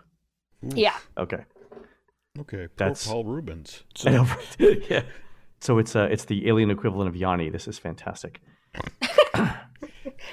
[0.62, 0.96] yeah.
[1.18, 1.44] Okay.
[2.40, 3.84] Okay, poor That's- Paul Reubens.
[4.06, 4.82] I know, right?
[4.90, 5.02] yeah.
[5.60, 7.50] So it's uh it's the alien equivalent of Yanni.
[7.50, 8.40] This is fantastic.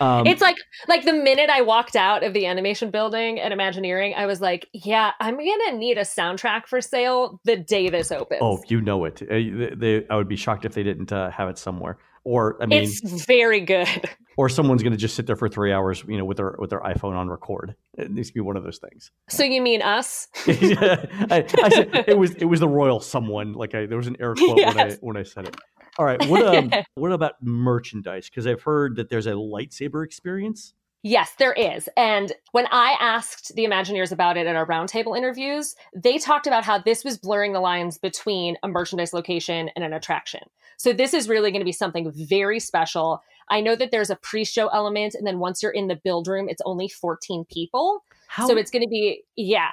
[0.01, 4.13] um, it's like like the minute I walked out of the animation building at Imagineering,
[4.15, 8.39] I was like, yeah, I'm gonna need a soundtrack for sale the day this opens.
[8.43, 9.21] oh, you know it.
[9.21, 11.97] Uh, they, they- I would be shocked if they didn't uh, have it somewhere.
[12.25, 13.87] Or I mean, it's very good.
[14.37, 16.69] or someone's going to just sit there for three hours, you know, with their with
[16.69, 17.75] their iPhone on record.
[17.97, 19.11] It needs to be one of those things.
[19.29, 20.29] So you mean us?
[20.47, 23.53] I, I said, it was it was the royal someone.
[23.53, 25.55] Like I, there was an air quote when I when I said it.
[25.97, 28.29] All right, what um, what about merchandise?
[28.29, 30.73] Because I've heard that there's a lightsaber experience.
[31.05, 31.89] Yes, there is.
[31.97, 36.63] And when I asked the Imagineers about it in our roundtable interviews, they talked about
[36.63, 40.39] how this was blurring the lines between a merchandise location and an attraction.
[40.77, 43.21] So this is really going to be something very special.
[43.49, 46.47] I know that there's a pre-show element, and then once you're in the build room,
[46.47, 48.05] it's only 14 people.
[48.27, 49.71] How So it's going to be, yeah.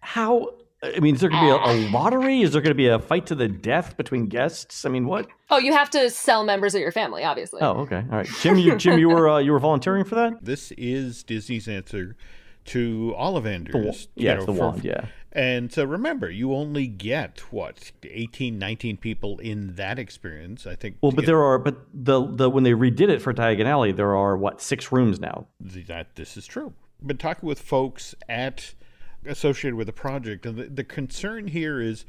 [0.00, 0.48] how?
[0.96, 2.42] I mean, is there going to be a, a lottery?
[2.42, 4.84] Is there going to be a fight to the death between guests?
[4.84, 5.28] I mean, what?
[5.50, 7.62] Oh, you have to sell members of your family, obviously.
[7.62, 8.28] Oh, okay, all right.
[8.40, 10.44] Jim, you Jim, you were uh, you were volunteering for that.
[10.44, 12.16] This is Disney's answer
[12.66, 13.72] to Ollivanders.
[13.72, 14.84] The wa- you yeah, know, the for- wand.
[14.84, 15.06] Yeah.
[15.32, 20.64] And so remember, you only get what 18, 19 people in that experience.
[20.64, 20.98] I think.
[21.00, 24.14] Well, but there are, but the the when they redid it for Diagon Alley, there
[24.14, 25.48] are what six rooms now.
[25.60, 26.72] that this is true.
[27.04, 28.74] Been talking with folks at
[29.26, 32.04] associated with the project, and the, the concern here is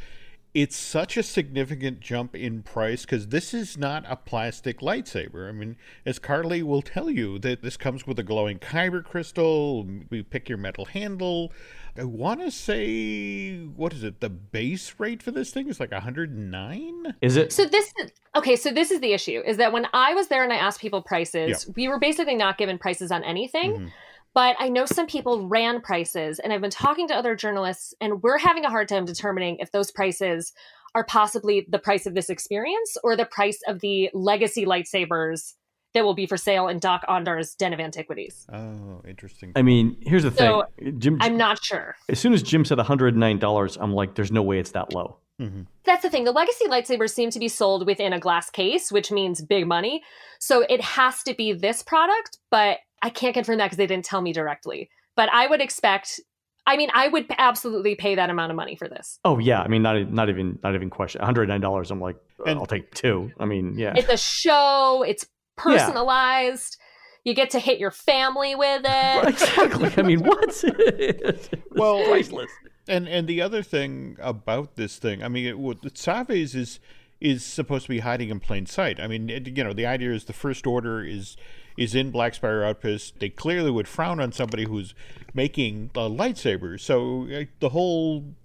[0.56, 5.50] it's such a significant jump in price because this is not a plastic lightsaber.
[5.50, 9.86] I mean, as Carlye will tell you, that this comes with a glowing kyber crystal.
[10.10, 11.52] We pick your metal handle.
[11.98, 14.22] I want to say, what is it?
[14.22, 17.16] The base rate for this thing is like 109.
[17.22, 17.52] Is it?
[17.52, 18.56] So this is okay.
[18.56, 21.02] So this is the issue: is that when I was there and I asked people
[21.02, 23.74] prices, we were basically not given prices on anything.
[23.74, 23.92] Mhm.
[24.36, 28.22] But I know some people ran prices, and I've been talking to other journalists, and
[28.22, 30.52] we're having a hard time determining if those prices
[30.94, 35.54] are possibly the price of this experience or the price of the legacy lightsabers
[35.94, 38.46] that will be for sale in Dok-Ondar's Den of Antiquities.
[38.52, 39.54] Oh, interesting.
[39.56, 41.00] I mean, here's the So, thing.
[41.00, 41.96] Jim, I'm not sure.
[42.10, 45.18] as soon as Jim said 109 dollars, I'm like, there's no way it's that low.
[45.40, 46.26] hmm That's the thing.
[46.26, 50.04] The legacy lightsabers seem to be sold within a glass case, which means big money.
[50.40, 54.06] So it has to be this product, but I can't confirm that because they didn't
[54.06, 54.90] tell me directly.
[55.16, 56.20] But I would expect.
[56.66, 59.20] I mean, I would absolutely pay that amount of money for this.
[59.24, 61.20] Oh yeah, I mean, not not even not even question.
[61.20, 61.92] 109 dollars.
[61.92, 62.16] I'm like,
[62.48, 63.32] And- I'll take two.
[63.40, 63.94] I mean, yeah.
[63.96, 65.04] It's a show.
[65.08, 66.78] It's personalized.
[67.24, 69.28] You get to hit your family with it.
[69.28, 69.92] exactly.
[69.98, 70.64] I mean, what?
[71.72, 72.50] Well, priceless.
[72.88, 76.80] And and the other thing about this thing, I mean, it, what Savi's is
[77.22, 79.00] is supposed to be hiding in plain sight.
[79.00, 81.38] I mean, it, you know, the idea is the First Order is
[81.78, 83.20] is in Black Spire Outpost.
[83.20, 84.94] They clearly would frown on somebody who's
[85.34, 86.80] making a lightsaber.
[86.80, 88.36] So uh, the whole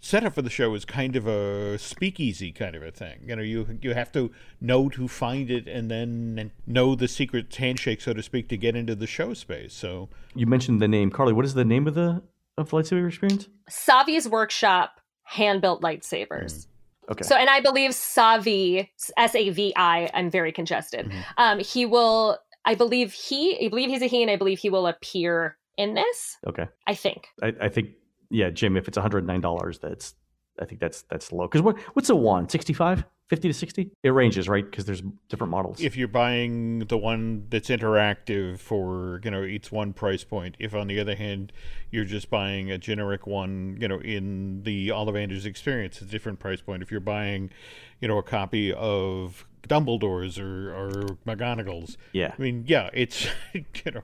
[0.00, 3.18] setup for the show is kind of a speakeasy kind of a thing.
[3.26, 4.30] You know, you you have to
[4.60, 8.76] know to find it and then know the secret handshake, so to speak, to get
[8.76, 9.74] into the show space.
[9.74, 11.34] So You mentioned the name, Carlye.
[11.34, 12.22] What is the name of the
[12.56, 13.48] of lightsaber experience?
[13.70, 16.66] Savi's workshop hand built lightsabers.
[17.10, 17.24] Okay.
[17.24, 21.08] So, and I believe Savi, S A V I, I'm very congested.
[21.08, 21.24] Mhm.
[21.38, 24.68] Um, he will, I believe he, I believe he's a he, and I believe he
[24.68, 26.36] will appear in this.
[26.46, 26.66] okay.
[26.86, 27.26] I think.
[27.42, 27.88] I, I think
[28.30, 28.76] yeah, Jim.
[28.76, 30.14] If it's 109 dollars, that's
[30.60, 31.46] I think that's that's low.
[31.48, 32.50] Because what what's a wand?
[32.50, 33.90] 65, 50 to 60?
[34.02, 34.64] It ranges, right?
[34.70, 35.80] Because there's different models.
[35.80, 40.74] if you're buying the one that's interactive for you know it's one price point if
[40.74, 41.52] on the other hand
[41.90, 46.38] you're just buying a generic one you know in the Ollivanders experience it's a different
[46.38, 47.48] price point if you're buying
[48.00, 50.90] you know a copy of Dumbledore's or, or
[51.26, 52.34] McGonagall's yeah.
[52.38, 54.02] I mean yeah it's you know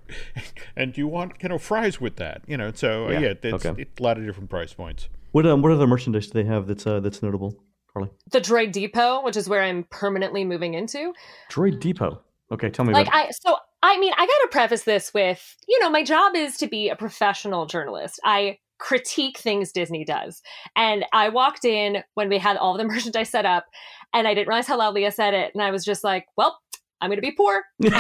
[0.76, 3.82] and you want you know fries with that you know so Yeah, yeah, it's, okay.
[3.82, 6.66] it's a lot of different price points What um what other merchandise do they have
[6.66, 7.56] that's uh that's notable,
[7.94, 8.10] Carlye?
[8.30, 11.12] The Droid Depot, which is where I'm permanently moving into.
[11.50, 12.20] Droid Depot.
[12.52, 13.26] Okay, tell me Like about.
[13.26, 16.56] I, so I mean, I got to preface this with, you know, my job is
[16.58, 18.18] to be a professional journalist.
[18.24, 20.42] I critique things Disney does.
[20.76, 23.66] And I walked in when we had all the merchandise set up
[24.12, 25.52] and I didn't realize how loudly I said it.
[25.54, 26.58] And I was just like, well,
[27.00, 27.64] I'm going to be poor.
[27.80, 27.90] and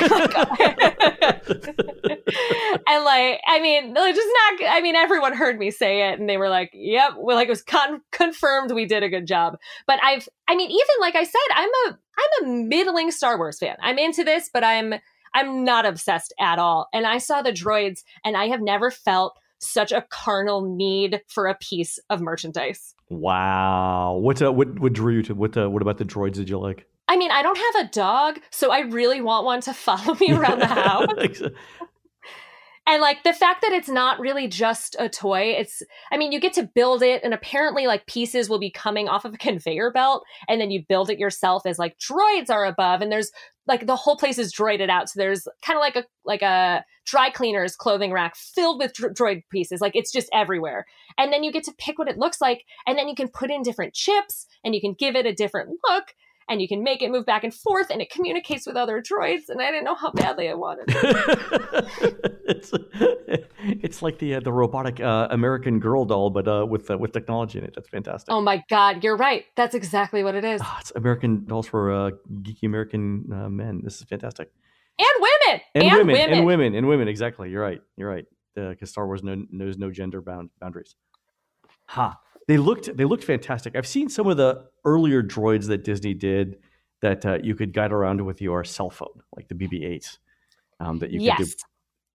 [3.04, 4.28] like, I mean, like, just
[4.60, 7.48] not, I mean, everyone heard me say it and they were like, yep, well, like
[7.48, 9.58] it was con- confirmed we did a good job.
[9.86, 13.58] But I've, I mean, even like I said, I'm a, I'm a middling Star Wars
[13.58, 13.76] fan.
[13.82, 14.94] I'm into this, but I'm,
[15.34, 16.88] I'm not obsessed at all.
[16.94, 21.46] And I saw the droids and I have never felt such a carnal need for
[21.46, 22.94] a piece of merchandise.
[23.08, 24.14] wow.
[24.20, 26.58] What uh, what what drew you to what uh, what about the droids did you
[26.58, 26.86] like?
[27.06, 30.32] I mean, I don't have a dog, so I really want one to follow me
[30.32, 31.42] around the house.
[32.86, 35.82] And like the fact that it's not really just a toy, it's,
[36.12, 39.24] I mean, you get to build it, and apparently, like pieces will be coming off
[39.24, 43.00] of a conveyor belt, and then you build it yourself as like droids are above,
[43.00, 43.32] and there's
[43.66, 45.08] like the whole place is droided out.
[45.08, 49.12] So there's kind of like a like a dry cleaner's clothing rack filled with dro-
[49.12, 49.80] droid pieces.
[49.80, 50.86] Like it's just everywhere.
[51.16, 53.50] And then you get to pick what it looks like, and then you can put
[53.50, 56.14] in different chips, and you can give it a different look.
[56.48, 59.48] And you can make it move back and forth, and it communicates with other droids.
[59.48, 62.30] And I didn't know how badly I wanted it.
[62.46, 62.72] it's
[63.60, 67.12] it's like the uh, the robotic uh, American Girl doll, but uh, with uh, with
[67.12, 67.72] technology in it.
[67.74, 68.32] That's fantastic.
[68.32, 69.44] Oh my God, you're right.
[69.56, 70.60] That's exactly what it is.
[70.62, 72.10] Ah, it's American dolls for uh,
[72.42, 73.80] geeky American uh, men.
[73.82, 74.50] This is fantastic.
[74.98, 75.60] And women.
[75.74, 76.38] And, And, women, women.
[76.38, 77.08] and women, and women.
[77.08, 77.50] Exactly.
[77.50, 77.80] You're right.
[77.96, 78.26] You're right.
[78.54, 80.94] Because Star Wars no, knows no gender bound boundaries.
[81.86, 82.16] Ha.
[82.46, 83.76] They looked they looked fantastic.
[83.76, 86.58] I've seen some of the earlier droids that Disney did
[87.00, 90.18] that uh, you could guide around with your cell phone, like the BB-8s.
[90.80, 91.52] Um, that you could do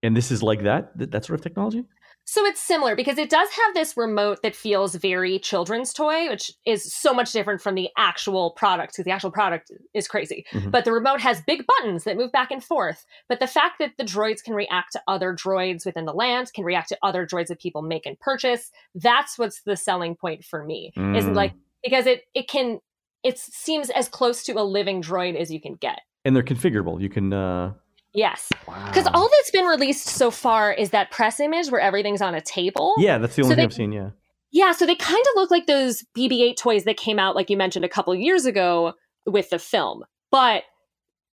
[0.02, 1.84] And this is like that, th- that sort of technology.
[2.32, 6.52] So it's similar because it does have this remote that feels very children's toy, which
[6.64, 10.46] is so much different from the actual product because the actual product is crazy.
[10.52, 10.70] Mhm.
[10.70, 13.04] But the remote has big buttons that move back and forth.
[13.28, 16.62] But the fact that the droids can react to other droids within the land, can
[16.64, 20.62] react to other droids that people make and purchase, that's what's the selling point for
[20.64, 20.92] me.
[20.94, 21.34] Is Mm.
[21.34, 21.52] like
[21.82, 22.78] because it it can
[23.24, 26.02] it seems as close to a living droid as you can get.
[26.24, 27.00] and they're configurable.
[27.00, 27.32] You can.
[27.32, 27.72] Uh,
[28.12, 28.48] Yes.
[28.66, 28.86] wow.
[28.88, 32.40] Because all that's been released so far is that press image where everything's on a
[32.40, 32.94] table.
[32.98, 33.92] Yeah, that's the So only thing they- I've seen.
[33.92, 34.10] Yeah.
[34.52, 37.56] Yeah, so they kind of look like those BB-8 toys that came out, like you
[37.56, 38.94] mentioned, a couple of years ago
[39.24, 40.02] with the film.
[40.32, 40.64] But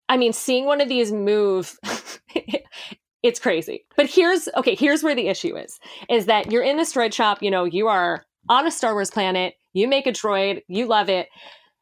[0.08, 1.78] I mean, seeing one of these move,
[3.22, 3.86] it's crazy.
[3.96, 4.74] But here's okay.
[4.74, 7.42] Here's where the issue is: is that you're in this droid shop.
[7.42, 9.54] You know, you are on a Star Wars planet.
[9.72, 10.62] You make a droid.
[10.68, 11.28] You love it.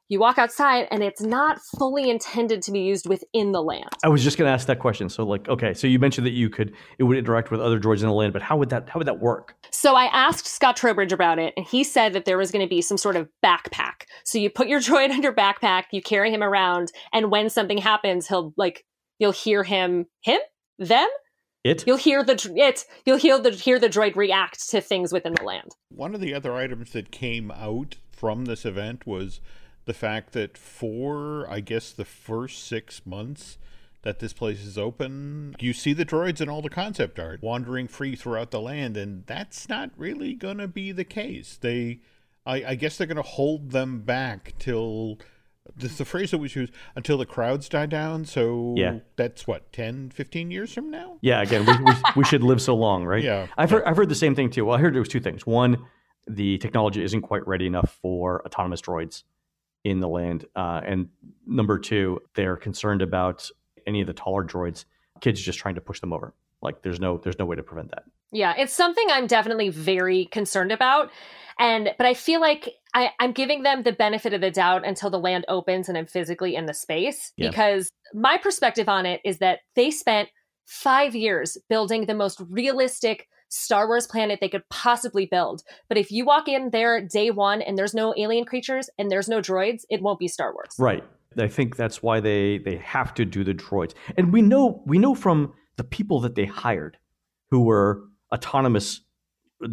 [0.08, 3.88] You walk outside, and it's not fully intended to be used within the land.
[4.04, 5.08] I was just going to ask that question.
[5.08, 8.02] So, like, okay, so you mentioned that you could it would interact with other droids
[8.02, 9.54] in the land, but how would that how would that work?
[9.70, 12.68] So I asked Scott Trowbridge about it, and he said that there was going to
[12.68, 14.04] be some sort of backpack.
[14.24, 17.78] So you put your droid on your backpack, you carry him around, and when something
[17.78, 18.84] happens, he'll like
[19.18, 20.40] you'll hear him, him,
[20.78, 21.08] them.
[21.64, 21.84] It.
[21.86, 22.84] You'll hear the it.
[23.06, 25.70] You'll hear the hear the droid react to things within the land.
[25.88, 29.40] One of the other items that came out from this event was
[29.84, 33.58] the fact that for, I guess, the first six months
[34.02, 37.88] that this place is open, you see the droids and all the concept art wandering
[37.88, 41.56] free throughout the land, and that's not really going to be the case.
[41.60, 42.00] They,
[42.44, 45.18] I, I guess, they're going to hold them back till.
[45.74, 48.26] This is the phrase that we use until the crowds die down.
[48.26, 48.98] So Yeah.
[49.16, 51.16] that's what 10, 15 years from now.
[51.22, 51.40] Yeah.
[51.40, 53.24] Again, we, we, we should live so long, right?
[53.24, 53.46] Yeah.
[53.56, 54.66] I've heard I've heard the same thing too.
[54.66, 55.46] Well, I heard there was two things.
[55.46, 55.86] One,
[56.26, 59.22] the technology isn't quite ready enough for autonomous droids
[59.84, 61.08] in the land, uh, and
[61.46, 63.50] number two, they're concerned about
[63.86, 64.86] any of the taller droids,
[65.20, 66.34] kids just trying to push them over.
[66.62, 68.04] Like there's no there's no way to prevent that.
[68.32, 71.10] Yeah, it's something I'm definitely very concerned about.
[71.58, 75.10] And but I feel like I, I'm giving them the benefit of the doubt until
[75.10, 77.32] the land opens and I'm physically in the space.
[77.36, 77.50] Yeah.
[77.50, 80.30] Because my perspective on it is that they spent
[80.64, 85.62] five years building the most realistic Star Wars planet they could possibly build.
[85.88, 89.28] But if you walk in there day one and there's no alien creatures and there's
[89.28, 90.74] no droids, it won't be Star Wars.
[90.78, 91.04] Right.
[91.38, 93.94] I think that's why they they have to do the droids.
[94.16, 96.98] And we know we know from the people that they hired
[97.50, 99.00] who were autonomous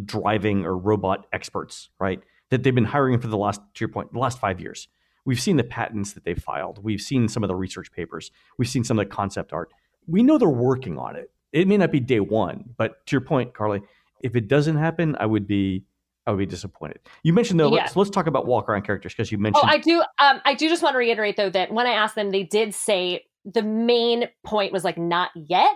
[0.05, 2.21] driving or robot experts, right?
[2.49, 4.87] That they've been hiring for the last to your point, the last 5 years.
[5.25, 6.83] We've seen the patents that they filed.
[6.83, 8.31] We've seen some of the research papers.
[8.57, 9.71] We've seen some of the concept art.
[10.07, 11.31] We know they're working on it.
[11.53, 13.81] It may not be day 1, but to your point, Carlye,
[14.21, 15.83] if it doesn't happen, I would be
[16.27, 16.99] I would be disappointed.
[17.23, 17.81] You mentioned though, Yeah.
[17.81, 19.63] let's, let's talk about walk around characters because you mentioned.
[19.65, 20.01] Oh, I do.
[20.19, 22.75] Um, I do just want to reiterate though that when I asked them, they did
[22.75, 25.71] say the main point was like not yet.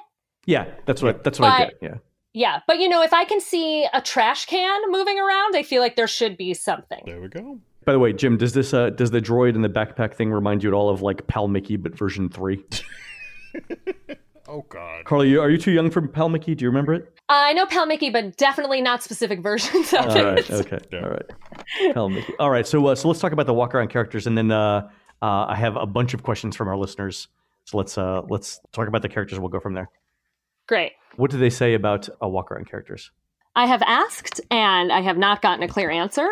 [0.46, 1.90] Yeah, that's what that's what I But- get.
[1.92, 1.98] Yeah.
[2.38, 5.82] Yeah, but you know, if I can see a trash can moving around, I feel
[5.82, 7.02] like there should be something.
[7.06, 7.60] There we go.
[7.86, 10.62] By the way, Jim, does this uh, does the droid in the backpack thing remind
[10.62, 12.64] you at all of like Pal Mickey but version three?
[14.48, 15.06] Oh God.
[15.06, 16.56] Carlye, you- are you too young for Pal Mickey?
[16.56, 17.12] Do you remember it?
[17.30, 20.24] I know Pal Mickey, but definitely not specific versions of All it.
[20.24, 21.04] right, okay, Yeah.
[21.04, 21.94] all right.
[21.94, 22.34] Pal Mickey.
[22.40, 24.88] All right, so uh, so let's talk about the walk around characters, and then uh,
[25.22, 27.28] uh, I have a bunch of questions from our listeners.
[27.66, 29.40] So let's uh, let's talk about the characters.
[29.40, 29.90] We'll go from there.
[30.68, 30.92] Great.
[31.16, 33.10] What do they say about uh, walk around characters?
[33.56, 36.28] I have asked and I have not gotten a clear answer.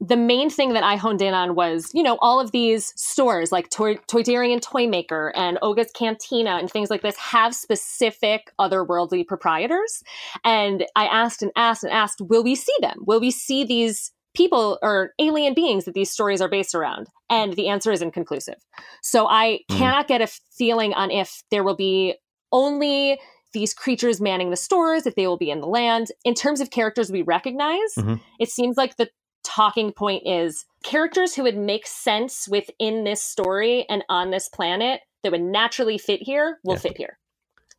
[0.00, 3.52] The main thing that I honed in on was, you know, all of these stores
[3.52, 9.26] like Toy, Toydarian Toy Maker and Oga's Cantina and things like this have specific otherworldly
[9.26, 10.02] proprietors.
[10.44, 12.98] And I asked and asked and asked, will we see them?
[13.06, 17.08] Will we see these people or alien beings that these stories are based around?
[17.30, 18.56] And the answer is inconclusive.
[19.00, 19.78] So I Mhm.
[19.78, 22.16] cannot get a feeling on if there will be
[22.50, 23.20] only
[23.52, 26.08] these creatures manning the stores, if they will be in the land.
[26.24, 28.20] In terms of characters we recognize, Mhm.
[28.40, 29.08] it seems like the
[29.54, 35.00] talking point is characters who would make sense within this story and on this planet
[35.22, 36.80] that would naturally fit here will Yeah.
[36.80, 37.18] fit here.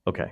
[0.08, 0.32] Okay.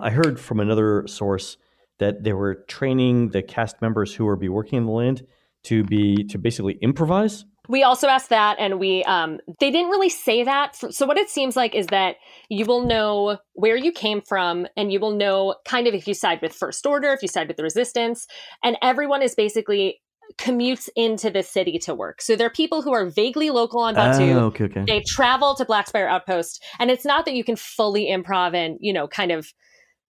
[0.00, 1.56] I heard from another source
[1.98, 5.26] that they were training the cast members who will be working in the land
[5.64, 7.44] to be to basically improvise.
[7.68, 10.76] We also asked that, and we um, they didn't really say that.
[10.76, 12.16] So what it seems like is that
[12.48, 16.14] you will know where you came from, and you will know kind of if you
[16.14, 18.26] side with First Order, if you side with the Resistance,
[18.62, 20.00] and everyone is basically
[20.38, 22.20] commutes into the city to work.
[22.20, 24.34] So there are people who are vaguely local on Batuu.
[24.34, 24.84] Oh, okay, okay.
[24.86, 28.76] They travel to Black Spire Outpost, and it's not that you can fully improv and
[28.80, 29.52] you know kind of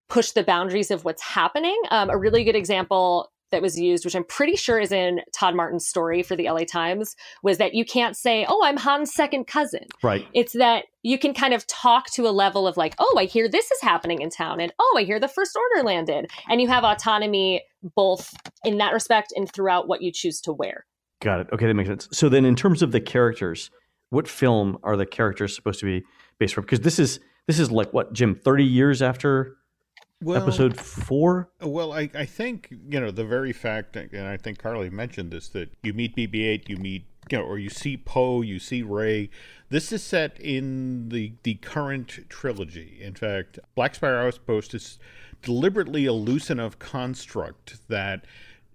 [0.08, 1.80] push the boundaries of what's happening.
[1.90, 5.54] Um, a really good example that was used, which I'm pretty sure is in Todd
[5.54, 9.46] Martens' story for the LA Times, was that you can't say, "Oh, I'm Han's second
[9.46, 10.26] cousin." Right.
[10.34, 13.48] It's that you can kind of talk to a level of like, oh, I hear
[13.48, 16.30] this is happening in town, and oh, I hear the First Order landed.
[16.48, 17.62] And you have autonomy
[17.94, 18.34] both
[18.64, 20.84] in that respect and throughout what you choose to wear.
[21.22, 21.48] Got it.
[21.52, 22.08] Okay, that makes sense.
[22.12, 23.70] So then, in terms of the characters,
[24.10, 26.04] what film are the characters supposed to be
[26.38, 26.62] based from?
[26.62, 29.56] Because this is this is like what Jim, thirty years after
[30.22, 31.50] well, episode four.
[31.60, 35.48] Well, I I think you know the very fact, and I think Carlye mentioned this
[35.48, 39.30] that you meet BB-8, you meet you know, or you see Poe, you see Rey.
[39.68, 42.98] This is set in the the current trilogy.
[43.00, 44.98] In fact, Black Spire Outpost is
[45.42, 48.24] deliberately a loose enough construct that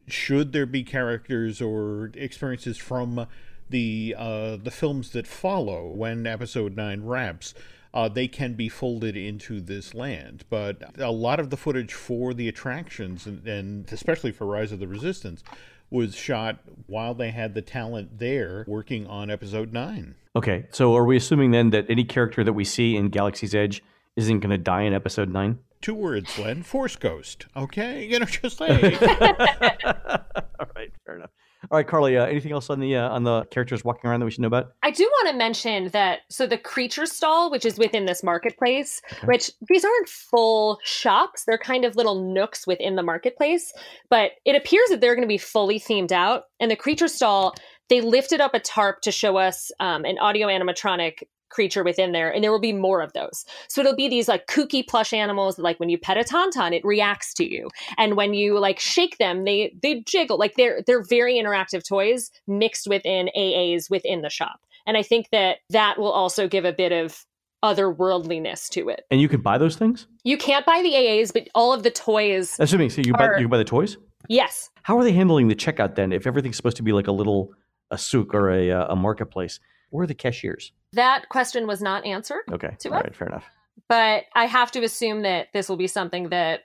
[0.08, 3.28] should there be characters or experiences from
[3.70, 7.54] the uh, the films that follow when Episode Nine wraps,
[7.94, 10.46] uh, they can be folded into this land.
[10.50, 14.80] But a lot of the footage for the attractions, and, and especially for Rise of
[14.80, 15.44] the Resistance,
[15.90, 20.16] was shot while they had the talent there working on Episode Nine.
[20.36, 23.84] Okay, so are we assuming then that any character that we see in Galaxy's Edge
[24.16, 25.60] isn't going to die in Episode Nine?
[25.82, 26.64] two words, Len.
[26.64, 27.48] Force Ghost.
[27.56, 29.02] Okay, you know, just like.
[29.02, 31.32] All right, fair enough.
[31.70, 32.20] All right, Carlye.
[32.20, 34.48] Uh, anything else on the uh, on the characters walking around that we should know
[34.48, 34.72] about?
[34.82, 39.02] I do want to mention that so the creature stall, which is within this marketplace,
[39.12, 39.28] okay.
[39.28, 43.74] which these aren't full shops; they're kind of little nooks within the marketplace.
[44.10, 47.54] But it appears that they're going to be fully themed out, and the creature stall
[47.90, 52.34] they lifted up a tarp to show us um, an audio animatronic creature within there
[52.34, 53.46] and there will be more of those.
[53.68, 56.74] So it'll be these like kooky plush animals that, like when you pet a tauntaun
[56.74, 57.70] it reacts to you.
[57.98, 60.38] And when you like shake them they they jiggle.
[60.38, 64.62] Like they're they're very interactive toys mixed within aas within the shop.
[64.88, 67.26] And i think that that will also give a bit of
[67.64, 69.06] otherworldliness to it.
[69.12, 70.08] And you can buy those things?
[70.24, 73.40] You can't buy the aas but all of the toys assuming so you are, buy
[73.40, 73.98] you buy the toys?
[74.30, 74.70] Yes.
[74.84, 77.52] How are they handling the checkout then if everything's supposed to be like a little
[77.92, 79.60] a souk or a, uh, a marketplace?
[79.90, 82.44] Where are the cashiers that question was not answered.
[82.52, 82.76] Okay.
[82.80, 83.04] To All us.
[83.04, 83.46] right, fair enough.
[83.88, 86.62] But I have to assume that this will be something that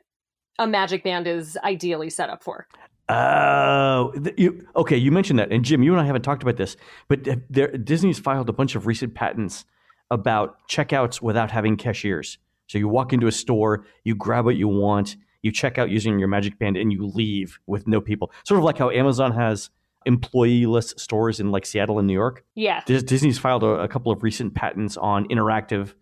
[0.59, 2.67] a magic band is ideally set up for.
[3.09, 4.97] Oh, uh, you okay?
[4.97, 8.19] You mentioned that, and Jim, you and I haven't talked about this, but there, Disney's
[8.19, 9.65] filed a bunch of recent patents
[10.11, 12.39] about checkouts without having cashiers.
[12.67, 16.19] So you walk into a store, you grab what you want, you check out using
[16.19, 18.33] your Magic Band, and you leave with no people.
[18.45, 19.71] Sort of like how Amazon has
[20.07, 22.45] employee-less stores in like Seattle and New York.
[22.55, 22.83] Yeah.
[22.87, 25.95] Disney's filed a, a couple of recent patents on interactive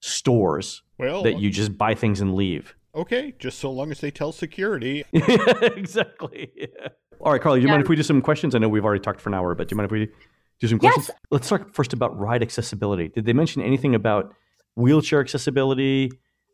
[0.00, 2.74] stores well, that uh you just buy things and leave.
[2.94, 5.04] Okay, just so long as they tell security.
[5.12, 6.52] exactly.
[6.54, 6.88] Yeah.
[7.20, 7.74] All right, Carlye, do you yeah.
[7.74, 8.54] mind if we do some questions?
[8.54, 10.08] I know we've already talked for an hour, but do you mind if we
[10.58, 11.08] do some questions?
[11.08, 11.16] Yes.
[11.30, 13.08] Let's talk first about ride accessibility.
[13.08, 14.34] Did they mention anything about
[14.74, 16.10] wheelchair accessibility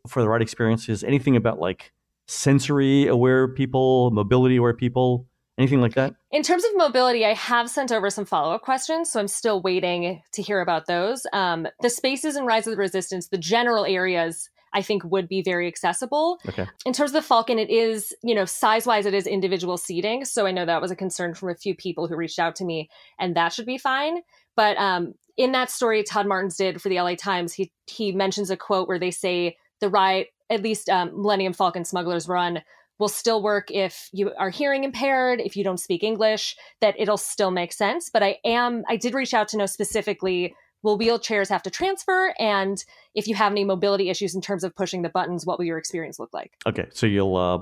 [0.07, 1.03] for the ride experiences?
[1.03, 1.93] Anything about like
[2.27, 5.27] sensory aware people, mobility aware people?
[5.59, 6.15] Anything like that?
[6.31, 9.61] In terms of mobility, I have sent over some follow up questions, so I'm still
[9.61, 11.27] waiting to hear about those.
[11.33, 15.43] Um, the spaces in Rise of the Resistance, the general areas, I think would be
[15.43, 16.39] very accessible.
[16.49, 16.67] Okay.
[16.87, 20.25] In terms of the Falcon, it is, you know, size wise, it is individual seating.
[20.25, 22.65] So I know that was a concern from a few people who reached out to
[22.65, 22.89] me,
[23.19, 24.21] and that should be fine.
[24.55, 28.51] But um, in that story Todd Martens did for the LA Times, he he mentions
[28.51, 32.63] a quote where they say the ride, at least um, Millennium Falcon Smugglers Run,
[32.99, 37.17] will still work if you are hearing impaired, if you don't speak English, that it'll
[37.17, 38.11] still make sense.
[38.13, 42.35] But I am, I did reach out to know specifically will wheelchairs have to transfer?
[42.39, 42.83] And
[43.15, 45.79] if you have any mobility issues in terms of pushing the buttons, what will your
[45.79, 46.53] experience look like?
[46.67, 46.87] Okay.
[46.91, 47.59] So you'll, uh,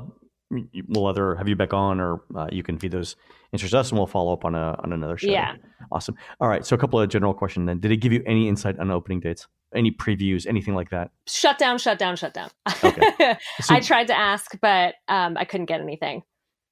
[0.89, 3.17] we'll either have you back on or uh, you can feed those
[3.53, 5.31] answers to us and we'll follow up on a, on another show.
[5.31, 5.55] Yeah.
[5.91, 6.15] Awesome.
[6.41, 6.65] All right.
[6.65, 7.81] So a couple of general questions then.
[7.81, 9.47] Did it give you any insight on opening dates?
[9.75, 11.11] Any previews, anything like that?
[11.27, 12.51] Shut down, shut down, shut down.
[12.83, 13.37] Okay.
[13.61, 16.23] So, I tried to ask, but um, I couldn't get anything.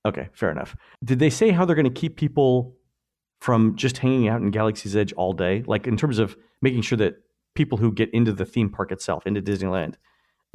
[0.06, 0.76] Okay, fair enough.
[1.02, 2.76] Did they say how they're going to keep people
[3.40, 5.64] from just hanging out in Galaxy's Edge all day?
[5.66, 7.14] Like in terms of making sure that
[7.54, 9.94] people who get into the theme park itself, into Disneyland,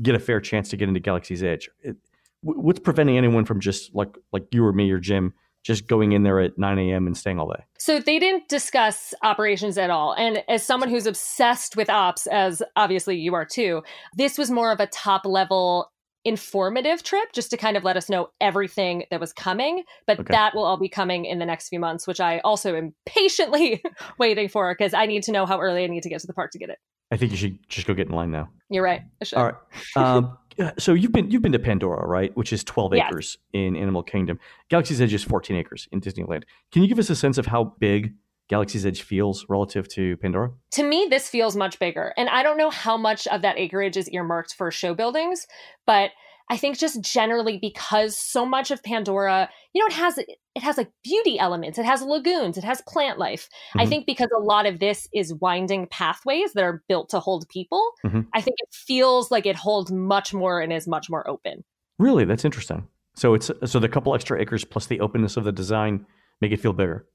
[0.01, 1.69] get a fair chance to get into Galaxy's Edge.
[1.81, 1.97] It,
[2.41, 5.33] what's preventing anyone from just like like you or me or Jim
[5.63, 7.07] just going in there at 9 a.m.
[7.07, 7.63] and staying all day?
[7.77, 10.13] So they didn't discuss operations at all.
[10.13, 13.83] And as someone who's obsessed with ops, as obviously you are too,
[14.15, 15.91] this was more of a top level
[16.25, 19.83] informative trip just to kind of let us know everything that was coming.
[20.05, 20.31] But okay.
[20.31, 23.83] that will all be coming in the next few months, which I also am patiently
[24.19, 26.33] waiting for because I need to know how early I need to get to the
[26.33, 26.77] park to get it.
[27.11, 28.49] I think you should just go get in line now.
[28.69, 29.01] You're right.
[29.35, 29.55] All right.
[29.95, 32.35] Um, Uh, so you've been you've been to Pandora, right?
[32.35, 33.07] Which is 12 yes.
[33.07, 34.39] acres in Animal Kingdom.
[34.69, 36.43] Galaxy's Edge is 14 acres in Disneyland.
[36.71, 38.13] Can you give us a sense of how big
[38.49, 40.51] Galaxy's Edge feels relative to Pandora?
[40.71, 42.13] To me, this feels much bigger.
[42.17, 45.47] And I don't know how much of that acreage is earmarked for show buildings,
[45.85, 46.11] but
[46.49, 50.77] I think just generally because so much of Pandora, you know, it has it has
[50.77, 53.47] like beauty elements, it has lagoons, it has plant life.
[53.69, 53.79] Mm-hmm.
[53.81, 57.47] I think because a lot of this is winding pathways that are built to hold
[57.49, 58.21] people, mm-hmm.
[58.33, 61.63] I think it feels like it holds much more and is much more open.
[61.99, 62.87] Really, that's interesting.
[63.15, 66.05] So it's so the couple extra acres plus the openness of the design
[66.41, 67.05] make it feel bigger.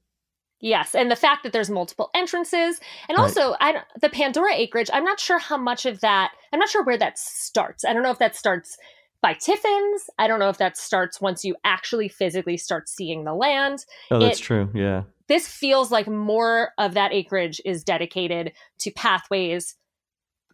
[0.61, 2.79] Yes, and the fact that there's multiple entrances,
[3.09, 3.75] and also right.
[3.75, 4.89] I, the Pandora acreage.
[4.93, 6.31] I'm not sure how much of that.
[6.53, 7.83] I'm not sure where that starts.
[7.83, 8.77] I don't know if that starts
[9.25, 10.07] by Tiffin's.
[10.19, 13.83] I don't know if that starts once you actually physically start seeing the land.
[14.11, 14.69] Oh, that's it, true.
[14.75, 15.01] Yeah.
[15.27, 19.77] This feels like more of that acreage is dedicated to pathways,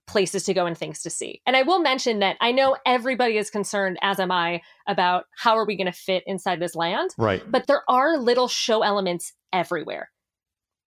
[0.08, 1.42] places to go, and things to see.
[1.46, 5.58] And I will mention that I know everybody is concerned, as am I, about how
[5.58, 7.10] are we going to fit inside this land.
[7.18, 7.44] Right.
[7.52, 10.12] But there are little show elements everywhere.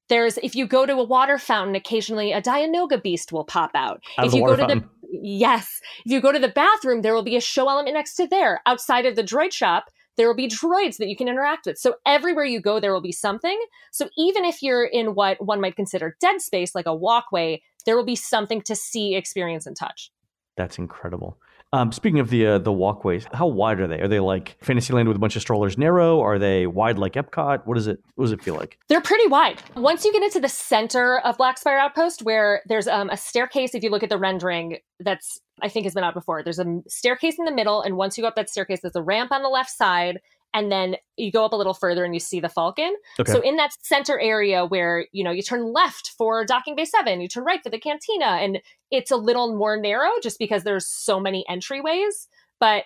[0.09, 4.03] There's if you go to a water fountain, occasionally a Dianoga beast will pop out.
[4.17, 4.85] out if you go to the
[5.23, 8.27] yes, if you go to the bathroom, there will be a show element next to
[8.27, 8.61] there.
[8.67, 9.87] Outside of the droid shop,
[10.17, 11.79] there will be droids that you can interact with.
[11.79, 13.61] So everywhere you go, there will be something.
[13.91, 17.97] So even if you're in what one might consider dead space, like a walkway, there
[17.97, 20.11] will be something to see, experience, and touch.
[20.57, 21.39] That's incredible.
[21.75, 24.01] Um, speaking of the uh, the walkways, how wide are they?
[24.01, 26.21] Are they like Fantasyland with a bunch of strollers narrow?
[26.21, 27.67] Are they wide like Epcot?
[27.67, 28.79] What does it What does it feel like?
[28.89, 29.61] They're pretty wide.
[29.75, 33.75] Once you get into the center of Black Spire Outpost, where there's um, a staircase.
[33.75, 36.45] If you look at the rendering, that's I think has been out before.
[36.45, 39.03] There's a staircase in the middle, and once you go up that staircase, there's a
[39.03, 40.21] ramp on the left side,
[40.55, 42.95] and then you go up a little further and you see the Falcon.
[43.21, 43.31] Okay.
[43.31, 47.21] So in that center area where you know you turn left for Docking Bay Seven,
[47.21, 50.87] you turn right for the Cantina, and it's a little more narrow just because there's
[50.87, 52.29] so many entryways.
[52.61, 52.85] But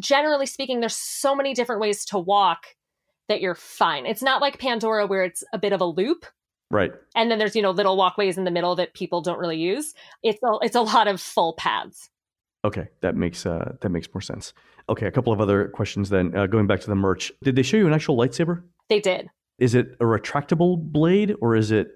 [0.00, 2.66] generally speaking, there's so many different ways to walk
[3.28, 4.06] that you're fine.
[4.06, 6.26] It's not like Pandora where it's a bit of a loop.
[6.70, 6.92] Right.
[7.14, 9.94] And then there's, you know, little walkways in the middle that people don't really use.
[10.22, 12.10] It's a, it's a lot of full paths.
[12.64, 14.54] Okay, that makes uh, that makes more sense.
[14.88, 16.36] Okay, a couple of other questions then.
[16.36, 18.62] Uh, going back to the merch, did they show you an actual lightsaber?
[18.88, 19.28] They did.
[19.58, 21.92] Is it a retractable blade or is it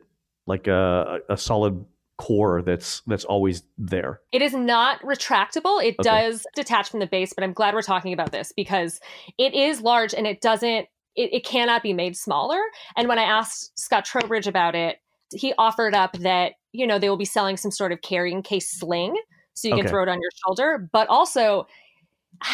[0.46, 1.84] like a, a solid
[2.16, 4.20] core that's that's always there?
[4.32, 5.82] It is not retractable.
[5.82, 6.02] It okay.
[6.02, 9.00] does detach from the base, but I'm glad we're talking about this because
[9.38, 10.86] it is large and it doesn't
[11.16, 12.60] it, it cannot be made smaller.
[12.96, 14.98] And when I asked Scott Trowbridge about it,
[15.34, 18.70] he offered up that, you know, they will be selling some sort of carrying case
[18.70, 19.16] sling
[19.54, 20.88] so you can throw it on your shoulder.
[20.92, 21.66] But also,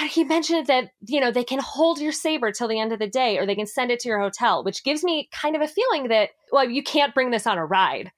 [0.08, 3.08] he mentioned that you know they can hold your saber till the end of the
[3.08, 5.68] day, or they can send it to your hotel, which gives me kind of a
[5.68, 8.10] feeling that well, you can't bring this on a ride,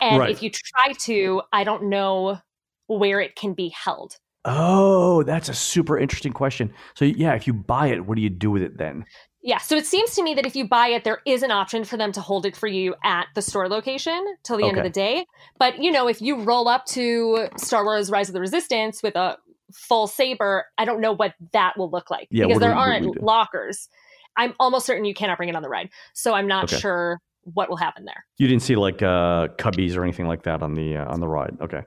[0.00, 0.30] and right.
[0.30, 2.38] if you try to, I don't know
[2.86, 4.16] where it can be held.
[4.44, 6.72] Oh, that's a super interesting question.
[6.94, 9.04] So yeah, if you buy it, what do you do with it then?
[9.42, 11.84] Yeah, so it seems to me that if you buy it, there is an option
[11.84, 14.70] for them to hold it for you at the store location till the okay.
[14.70, 15.24] end of the day.
[15.58, 19.14] But you know, if you roll up to Star Wars: Rise of the Resistance with
[19.14, 19.36] a
[19.72, 23.22] full saber, I don't know what that will look like yeah, because there we, aren't
[23.22, 23.88] lockers.
[24.36, 26.78] I'm almost certain you cannot bring it on the ride, so I'm not okay.
[26.78, 27.20] sure
[27.54, 28.24] what will happen there.
[28.38, 31.28] You didn't see like uh, cubbies or anything like that on the uh, on the
[31.28, 31.82] ride, okay?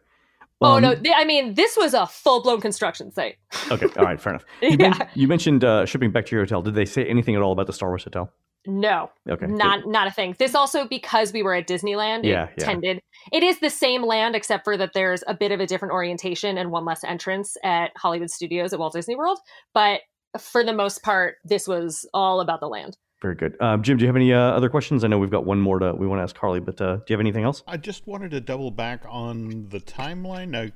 [0.62, 0.96] Oh um, no!
[0.96, 3.38] Th- I mean, this was a full blown construction site.
[3.72, 4.46] okay, all right, fair enough.
[4.62, 4.90] You, yeah.
[4.90, 6.62] men- you mentioned uh, shipping back to your hotel.
[6.62, 8.32] Did they say anything at all about the Star Wars hotel?
[8.66, 9.10] No.
[9.28, 9.46] Okay.
[9.48, 9.92] Not good.
[9.92, 10.36] not a thing.
[10.38, 12.26] This also because we were at Disneyland.
[12.26, 12.66] Yeah, it yeah.
[12.66, 13.02] tended.
[13.32, 16.58] It is the same land except for that there's a bit of a different orientation
[16.58, 19.40] and one less entrance at Hollywood Studios at Walt Disney World.
[19.74, 20.02] But
[20.38, 22.98] for the most part, this was all about the land.
[23.22, 23.58] Very good.
[23.62, 25.04] Um, Jim, do you have any uh, other questions?
[25.04, 27.04] I know we've got one more to we want to ask Carlye, but uh, do
[27.10, 27.64] you have anything else?
[27.68, 30.50] I just wanted to double back on the timeline.
[30.50, 30.68] Now,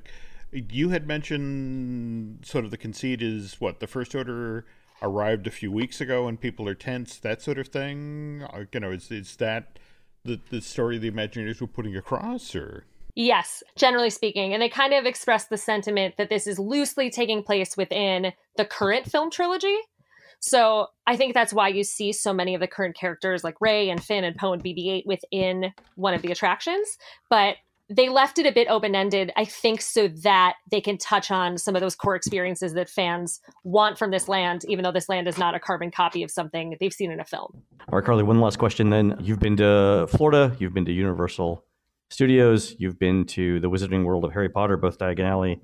[0.52, 4.66] you had mentioned sort of the conceit is what the first order
[5.04, 8.44] arrived a few weeks ago and people are tense, that sort of thing.
[8.52, 9.78] Uh, you know, is is that
[10.24, 12.84] the the story the Imagineers were putting across, or?
[13.16, 14.52] Yes, generally speaking.
[14.52, 18.64] And they kind of express the sentiment that this is loosely taking place within the
[18.64, 19.76] current film trilogy.
[20.40, 23.88] So I think that's why you see so many of the current characters like Rey
[23.88, 26.98] and Finn and Poe and BB 8 within one of the attractions.
[27.30, 27.56] But
[27.90, 31.58] they left it a bit open ended, I think, so that they can touch on
[31.58, 35.28] some of those core experiences that fans want from this land, even though this land
[35.28, 37.62] is not a carbon copy of something they've seen in a film.
[37.88, 39.16] All right, Carlye, one last question then.
[39.20, 41.64] You've been to Florida, you've been to Universal
[42.10, 45.60] Studios, you've been to the Wizarding World of Harry Potter, both Diagon Alley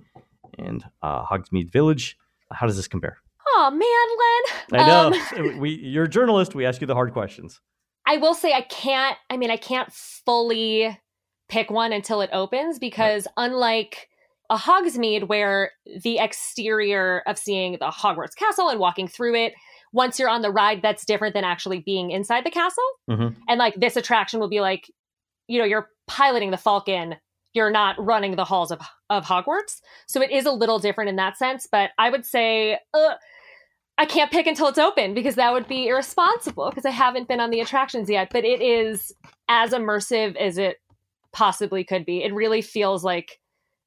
[0.59, 2.19] and uh, Hogsmeade Village.
[2.53, 3.19] How does this compare?
[3.57, 4.83] Oh man, Len.
[4.83, 5.53] I know.
[5.53, 6.55] Um, we, you're a journalist.
[6.55, 7.61] We ask you the hard questions.
[8.07, 9.17] I will say I can't.
[9.31, 10.99] I mean, I can't fully
[11.51, 13.51] pick one until it opens because right.
[13.51, 14.09] unlike
[14.49, 15.73] a Hogsmeade where
[16.03, 19.53] the exterior of seeing the Hogwarts castle and walking through it
[19.93, 23.41] once you're on the ride that's different than actually being inside the castle mm-hmm.
[23.49, 24.91] and like this attraction will be like
[25.49, 27.17] you know you're piloting the falcon
[27.53, 29.81] you're not running the halls of, of Hogwarts.
[30.07, 31.67] So it is a little different in that sense.
[31.71, 33.15] But I would say, uh,
[33.99, 37.41] I can't pick until it's open because that would be irresponsible because I haven't been
[37.41, 38.29] on the attractions yet.
[38.31, 39.13] But it is
[39.49, 40.77] as immersive as it
[41.33, 42.23] possibly could be.
[42.23, 43.41] It really feels like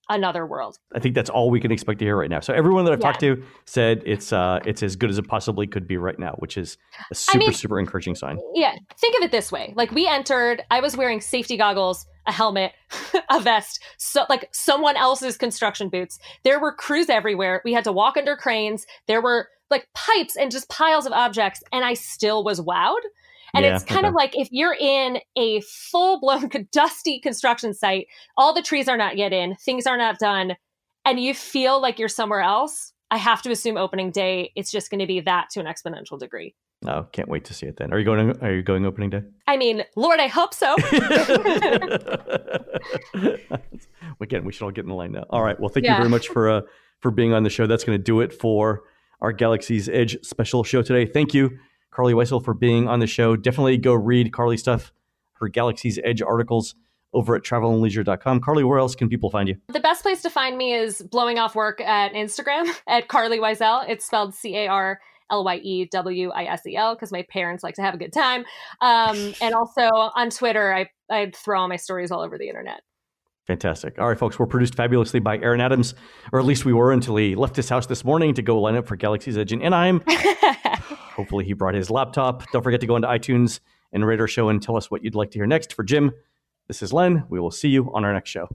[0.09, 0.77] another world.
[0.93, 2.39] I think that's all we can expect to hear right now.
[2.39, 3.07] So everyone that I've yeah.
[3.07, 6.35] talked to said it's uh it's as good as it possibly could be right now,
[6.39, 6.77] which is
[7.11, 8.37] a super I mean, super encouraging sign.
[8.53, 12.31] Yeah, think of it this way: like we entered, I was wearing safety goggles, a
[12.31, 12.73] helmet,
[13.29, 16.19] a vest, so like someone else's construction boots.
[16.43, 17.61] There were crews everywhere.
[17.63, 18.85] We had to walk under cranes.
[19.07, 23.01] There were like pipes and just piles of objects, and I still was wowed.
[23.53, 24.07] And yeah, it's kind okay.
[24.07, 28.97] of like if you're in a full blown dusty construction site, all the trees are
[28.97, 30.55] not yet in, things are not done,
[31.05, 32.93] and you feel like you're somewhere else.
[33.11, 36.17] I have to assume opening day, it's just going to be that to an exponential
[36.17, 36.55] degree.
[36.87, 37.93] Oh, can't wait to see it then.
[37.93, 38.37] Are you going?
[38.41, 39.21] Are you going opening day?
[39.47, 40.75] I mean, Lord, I hope so.
[44.19, 45.25] Again, we should all get in the line now.
[45.29, 45.57] All right.
[45.59, 45.93] Well, thank yeah.
[45.93, 46.61] you very much for uh,
[46.99, 47.67] for being on the show.
[47.67, 48.83] That's going to do it for
[49.21, 51.05] our Galaxy's Edge special show today.
[51.05, 51.57] Thank you
[51.93, 53.35] Carlye Wisel for being on the show.
[53.35, 54.91] Definitely go read Carlye stuff,
[55.33, 56.75] her Galaxy's Edge articles
[57.13, 58.41] over at travelandleisure.com.
[58.41, 59.55] Carlye, where else can people find you?
[59.67, 63.87] The best place to find me is blowing off work at Instagram at Carlye Wisel.
[63.87, 64.99] It's spelled C A R
[65.31, 67.97] L Y E W I S E L because my parents like to have a
[67.97, 68.45] good time.
[68.81, 72.81] Um, and also on Twitter, I, I throw all my stories all over the internet.
[73.45, 73.99] Fantastic.
[73.99, 75.95] All right, folks, we're produced fabulously by Aaron Adams,
[76.31, 78.77] or at least we were until he left his house this morning to go line
[78.77, 80.01] up for Galaxy's Edge in Anaheim.
[81.15, 82.49] Hopefully, he brought his laptop.
[82.51, 83.59] Don't forget to go into iTunes
[83.91, 85.73] and rate our show and tell us what you'd like to hear next.
[85.73, 86.11] For Jim,
[86.67, 87.25] this is Len.
[87.29, 88.49] We will see you on our next show.